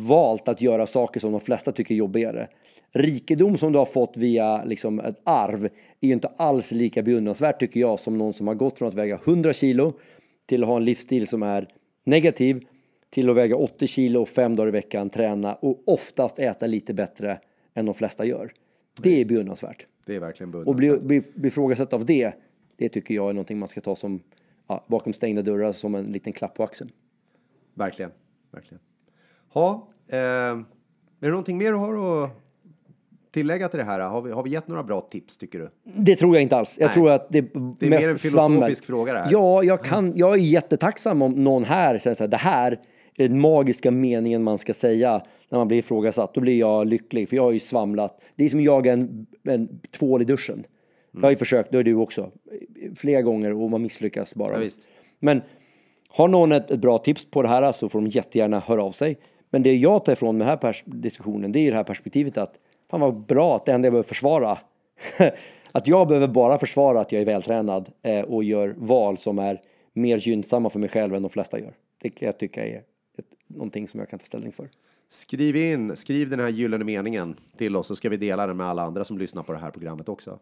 valt 0.08 0.48
att 0.48 0.60
göra 0.60 0.86
saker 0.86 1.20
som 1.20 1.32
de 1.32 1.40
flesta 1.40 1.72
tycker 1.72 1.94
är 1.94 1.98
jobbigare. 1.98 2.48
Rikedom 2.92 3.58
som 3.58 3.72
du 3.72 3.78
har 3.78 3.86
fått 3.86 4.16
via 4.16 4.64
liksom 4.64 5.00
ett 5.00 5.20
arv 5.24 5.64
är 6.00 6.08
ju 6.08 6.12
inte 6.12 6.28
alls 6.36 6.72
lika 6.72 7.02
beundransvärt 7.02 7.60
tycker 7.60 7.80
jag 7.80 8.00
som 8.00 8.18
någon 8.18 8.34
som 8.34 8.46
har 8.46 8.54
gått 8.54 8.78
från 8.78 8.88
att 8.88 8.94
väga 8.94 9.20
100 9.24 9.52
kilo 9.52 9.92
till 10.46 10.62
att 10.62 10.68
ha 10.68 10.76
en 10.76 10.84
livsstil 10.84 11.28
som 11.28 11.42
är 11.42 11.68
negativ 12.04 12.64
till 13.10 13.30
att 13.30 13.36
väga 13.36 13.56
80 13.56 13.86
kilo 13.86 14.26
fem 14.26 14.56
dagar 14.56 14.68
i 14.68 14.70
veckan, 14.70 15.10
träna 15.10 15.54
och 15.54 15.82
oftast 15.86 16.38
äta 16.38 16.66
lite 16.66 16.94
bättre 16.94 17.40
än 17.74 17.86
de 17.86 17.94
flesta 17.94 18.24
gör. 18.24 18.52
Det 19.00 19.20
är 19.20 19.24
beundransvärt. 19.24 19.86
Det 20.04 20.14
är 20.16 20.20
verkligen 20.20 20.50
beundransvärt. 20.50 21.00
Och 21.00 21.04
bli, 21.04 21.22
ifrågasatt 21.48 21.92
av 21.92 22.04
det, 22.04 22.32
det 22.76 22.88
tycker 22.88 23.14
jag 23.14 23.28
är 23.28 23.32
någonting 23.32 23.58
man 23.58 23.68
ska 23.68 23.80
ta 23.80 23.96
som 23.96 24.20
ja, 24.66 24.84
bakom 24.88 25.12
stängda 25.12 25.42
dörrar 25.42 25.72
som 25.72 25.94
en 25.94 26.04
liten 26.04 26.32
klapp 26.32 26.54
på 26.54 26.64
axeln. 26.64 26.90
Verkligen, 27.74 28.10
verkligen. 28.50 28.80
Ha, 29.48 29.88
eh, 30.08 30.18
är 30.18 30.64
det 31.18 31.28
någonting 31.28 31.58
mer 31.58 31.72
du 31.72 31.78
har 31.78 32.24
att 32.24 32.30
tillägga 33.30 33.68
till 33.68 33.78
det 33.78 33.84
här? 33.84 34.00
Har 34.00 34.22
vi, 34.22 34.32
har 34.32 34.42
vi 34.42 34.50
gett 34.50 34.68
några 34.68 34.82
bra 34.82 35.00
tips 35.00 35.36
tycker 35.36 35.58
du? 35.58 35.70
Det 35.84 36.16
tror 36.16 36.34
jag 36.34 36.42
inte 36.42 36.56
alls. 36.56 36.76
Jag 36.78 36.86
Nej. 36.86 36.94
tror 36.94 37.10
att 37.10 37.28
det, 37.28 37.40
det 37.40 37.86
är 37.86 37.90
mer 37.90 38.08
en 38.08 38.18
filosofisk 38.18 38.30
slammer. 38.30 38.74
fråga 38.74 39.12
det 39.12 39.18
här. 39.18 39.28
Ja, 39.30 39.62
jag, 39.62 39.84
kan, 39.84 40.12
jag 40.16 40.32
är 40.32 40.36
jättetacksam 40.36 41.22
om 41.22 41.32
någon 41.32 41.64
här 41.64 41.98
säger 41.98 42.14
så 42.14 42.24
här, 42.24 42.28
det 42.28 42.36
här 42.36 42.72
är 42.72 42.78
den 43.26 43.40
magiska 43.40 43.90
meningen 43.90 44.42
man 44.42 44.59
ska 44.59 44.74
säga 44.74 45.22
när 45.48 45.59
man 45.59 45.68
blir 45.68 45.78
ifrågasatt. 45.78 46.35
Då 46.35 46.40
blir 46.40 46.59
jag 46.59 46.87
lycklig, 46.87 47.28
för 47.28 47.37
jag 47.37 47.42
har 47.42 47.52
ju 47.52 47.61
svamlat. 47.61 48.20
Det 48.37 48.44
är 48.44 48.48
som 48.48 48.59
att 48.59 48.64
jaga 48.64 48.92
en, 48.92 49.26
en 49.42 49.81
tvål 49.90 50.22
i 50.22 50.24
duschen. 50.24 50.54
Mm. 50.54 50.66
Jag 51.12 51.22
har 51.22 51.31
ju 51.31 51.37
försökt, 51.37 51.70
det 51.70 51.78
har 51.78 51.83
du 51.83 51.94
också, 51.94 52.31
flera 52.96 53.22
gånger 53.22 53.52
och 53.52 53.70
man 53.70 53.83
misslyckas 53.83 54.35
bara. 54.35 54.64
Ja, 54.64 54.70
Men 55.18 55.42
har 56.09 56.28
någon 56.28 56.52
ett, 56.52 56.70
ett, 56.70 56.81
bra 56.81 56.98
tips 56.98 57.24
på 57.24 57.42
det 57.42 57.48
här 57.48 57.72
så 57.72 57.88
får 57.88 58.00
de 58.00 58.09
jättegärna 58.09 58.61
höra 58.61 58.83
av 58.83 58.90
sig. 58.90 59.18
Men 59.50 59.62
det 59.62 59.74
jag 59.74 60.04
tar 60.04 60.12
ifrån 60.12 60.38
den 60.38 60.48
här 60.48 60.76
diskussionen, 60.85 61.52
det 61.52 61.59
är 61.59 61.70
det 61.70 61.76
här 61.76 61.85
perspektivet 61.85 62.38
att 62.38 62.54
fan 62.90 63.00
vad 63.00 63.26
bra 63.26 63.57
att 63.57 63.66
det 63.66 63.72
enda 63.72 63.87
jag 63.87 63.92
behöver 63.92 64.09
försvara, 64.09 64.59
att 65.72 65.87
jag 65.87 66.09
behöver 66.09 66.28
bara 66.28 66.59
försvara 66.59 67.00
att 67.00 67.12
jag 67.12 67.22
är 67.22 67.26
vältränad 67.26 67.88
eh, 68.02 68.20
och 68.20 68.44
gör 68.44 68.74
val 68.78 69.18
som 69.18 69.38
är 69.38 69.61
mer 69.92 70.18
gynnsamma 70.18 70.70
för 70.70 70.78
mig 70.78 70.88
själv 70.88 71.14
än 71.14 71.22
de 71.22 71.31
flesta 71.31 71.59
gör. 71.59 71.72
Det 72.02 72.11
kan 72.11 72.26
jag 72.26 72.38
tycka 72.38 72.66
är 72.66 72.83
någonting 73.48 73.88
som 73.88 74.00
jag 74.00 74.08
kan 74.08 74.18
ta 74.18 74.24
ställning 74.24 74.52
för. 74.52 74.68
Skriv 75.08 75.56
in, 75.56 75.96
skriv 75.96 76.30
den 76.30 76.40
här 76.40 76.48
gyllene 76.48 76.84
meningen 76.84 77.37
till 77.56 77.76
oss 77.76 77.87
så 77.87 77.96
ska 77.96 78.08
vi 78.08 78.16
dela 78.16 78.46
den 78.46 78.56
med 78.56 78.66
alla 78.66 78.82
andra 78.82 79.04
som 79.04 79.18
lyssnar 79.18 79.42
på 79.42 79.52
det 79.52 79.58
här 79.58 79.70
programmet 79.70 80.08
också. 80.08 80.38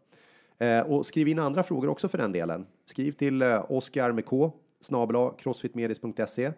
Eh, 0.59 0.81
och 0.81 1.07
skriv 1.07 1.29
in 1.29 1.39
andra 1.39 1.63
frågor 1.63 1.89
också 1.89 2.09
för 2.09 2.19
den 2.19 2.33
delen. 2.33 2.67
Skriv 2.85 3.13
till 3.13 3.43
eh, 3.43 3.65
Oskar 3.69 4.13
med 4.13 4.25
K, 4.25 4.53
snabla 4.81 5.33
crossfitmedis.se 5.39 6.53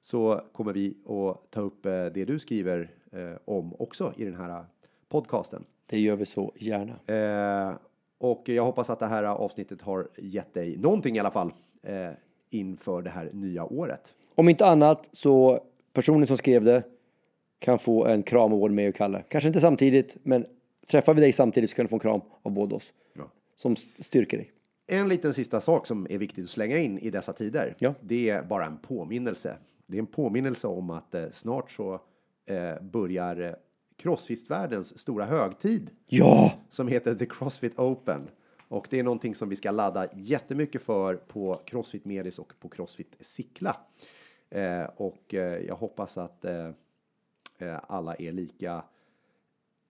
så 0.00 0.40
kommer 0.52 0.72
vi 0.72 0.96
att 1.04 1.50
ta 1.50 1.60
upp 1.60 1.86
eh, 1.86 1.92
det 1.92 2.24
du 2.24 2.38
skriver 2.38 2.90
eh, 3.12 3.32
om 3.44 3.74
också 3.78 4.12
i 4.16 4.24
den 4.24 4.34
här 4.34 4.64
podcasten. 5.08 5.64
Det 5.86 6.00
gör 6.00 6.16
vi 6.16 6.26
så 6.26 6.52
gärna. 6.56 6.92
Eh, 7.06 7.74
och 8.18 8.48
jag 8.48 8.64
hoppas 8.64 8.90
att 8.90 8.98
det 8.98 9.06
här 9.06 9.22
avsnittet 9.24 9.82
har 9.82 10.08
gett 10.16 10.54
dig 10.54 10.76
någonting 10.76 11.16
i 11.16 11.18
alla 11.18 11.30
fall 11.30 11.52
eh, 11.82 12.10
inför 12.50 13.02
det 13.02 13.10
här 13.10 13.30
nya 13.32 13.64
året. 13.64 14.14
Om 14.34 14.48
inte 14.48 14.66
annat 14.66 15.08
så 15.12 15.60
personen 15.94 16.26
som 16.26 16.36
skrev 16.36 16.64
det 16.64 16.82
kan 17.58 17.78
få 17.78 18.06
en 18.06 18.22
kram 18.22 18.52
av 18.52 18.58
både 18.58 18.74
mig 18.74 18.88
och 18.88 18.94
Kalle. 18.94 19.24
Kanske 19.28 19.48
inte 19.48 19.60
samtidigt, 19.60 20.16
men 20.22 20.46
träffar 20.86 21.14
vi 21.14 21.20
dig 21.20 21.32
samtidigt 21.32 21.70
så 21.70 21.76
kan 21.76 21.84
du 21.84 21.88
få 21.88 21.96
en 21.96 22.00
kram 22.00 22.20
av 22.42 22.52
båda 22.52 22.76
oss. 22.76 22.92
Ja. 23.12 23.30
Som 23.56 23.76
styrker 23.76 24.36
dig. 24.36 24.52
En 24.86 25.08
liten 25.08 25.34
sista 25.34 25.60
sak 25.60 25.86
som 25.86 26.06
är 26.10 26.18
viktigt 26.18 26.44
att 26.44 26.50
slänga 26.50 26.78
in 26.78 26.98
i 26.98 27.10
dessa 27.10 27.32
tider. 27.32 27.74
Ja. 27.78 27.94
Det 28.00 28.30
är 28.30 28.42
bara 28.42 28.66
en 28.66 28.78
påminnelse. 28.78 29.56
Det 29.86 29.96
är 29.96 29.98
en 29.98 30.06
påminnelse 30.06 30.66
om 30.66 30.90
att 30.90 31.14
eh, 31.14 31.30
snart 31.32 31.70
så 31.70 32.00
eh, 32.46 32.82
börjar 32.82 33.40
eh, 33.40 33.52
Crossfit-världens 33.96 34.98
stora 34.98 35.24
högtid. 35.24 35.90
Ja! 36.06 36.52
Som 36.70 36.88
heter 36.88 37.14
The 37.14 37.26
Crossfit 37.26 37.78
Open. 37.78 38.28
Och 38.68 38.86
det 38.90 38.98
är 38.98 39.02
någonting 39.02 39.34
som 39.34 39.48
vi 39.48 39.56
ska 39.56 39.70
ladda 39.70 40.06
jättemycket 40.14 40.82
för 40.82 41.14
på 41.14 41.60
Crossfit 41.64 42.04
Medis 42.04 42.38
och 42.38 42.52
på 42.60 42.68
Crossfit 42.68 43.16
Sickla. 43.20 43.76
Eh, 44.54 44.84
och 44.96 45.34
eh, 45.34 45.58
jag 45.66 45.76
hoppas 45.76 46.18
att 46.18 46.44
eh, 46.44 46.70
eh, 47.58 47.78
alla 47.88 48.14
är 48.14 48.32
lika 48.32 48.84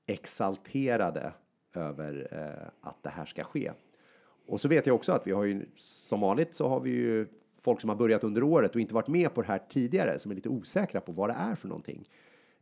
exalterade 0.07 1.33
över 1.75 2.29
eh, 2.31 2.89
att 2.89 3.03
det 3.03 3.09
här 3.09 3.25
ska 3.25 3.45
ske. 3.45 3.73
Och 4.47 4.61
så 4.61 4.69
vet 4.69 4.87
jag 4.87 4.97
också 4.97 5.13
att 5.13 5.27
vi 5.27 5.33
har 5.33 5.45
ju 5.45 5.67
som 5.77 6.21
vanligt 6.21 6.55
så 6.55 6.69
har 6.69 6.81
vi 6.81 6.91
ju 6.91 7.27
folk 7.61 7.81
som 7.81 7.91
har 7.91 7.97
börjat 7.97 8.25
under 8.25 8.43
året 8.43 8.75
och 8.75 8.81
inte 8.81 8.95
varit 8.95 9.09
med 9.09 9.35
på 9.35 9.43
det 9.43 9.49
här 9.49 9.63
tidigare 9.69 10.19
som 10.19 10.31
är 10.31 10.35
lite 10.35 10.49
osäkra 10.49 11.01
på 11.01 11.13
vad 11.13 11.31
det 11.31 11.35
är 11.35 11.55
för 11.55 11.69
någonting. 11.69 12.09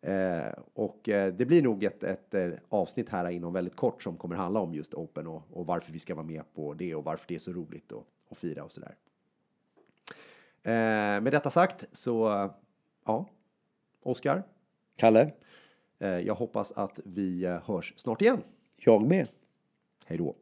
Eh, 0.00 0.52
och 0.74 1.08
eh, 1.08 1.34
det 1.34 1.46
blir 1.46 1.62
nog 1.62 1.84
ett, 1.84 2.02
ett, 2.02 2.34
ett, 2.34 2.52
eh, 2.52 2.58
avsnitt 2.68 3.08
här 3.08 3.30
inom 3.30 3.52
väldigt 3.52 3.76
kort 3.76 4.02
som 4.02 4.16
kommer 4.16 4.36
handla 4.36 4.60
om 4.60 4.74
just 4.74 4.94
Open 4.94 5.26
och, 5.26 5.42
och 5.50 5.66
varför 5.66 5.92
vi 5.92 5.98
ska 5.98 6.14
vara 6.14 6.26
med 6.26 6.54
på 6.54 6.74
det 6.74 6.94
och 6.94 7.04
varför 7.04 7.28
det 7.28 7.34
är 7.34 7.38
så 7.38 7.52
roligt 7.52 7.92
och, 7.92 8.06
och 8.28 8.36
fira 8.36 8.64
och 8.64 8.72
sådär. 8.72 8.94
Eh, 10.64 10.72
med 11.20 11.24
detta 11.32 11.50
sagt 11.50 11.84
så, 11.92 12.50
ja, 13.06 13.26
Oskar. 14.02 14.42
Kalle. 14.96 15.32
Eh, 15.98 16.08
jag 16.08 16.34
hoppas 16.34 16.72
att 16.72 17.00
vi 17.04 17.44
eh, 17.44 17.60
hörs 17.64 17.92
snart 17.96 18.22
igen. 18.22 18.42
Jag 18.76 19.02
med. 19.02 19.28
Hej 20.06 20.18
då. 20.18 20.34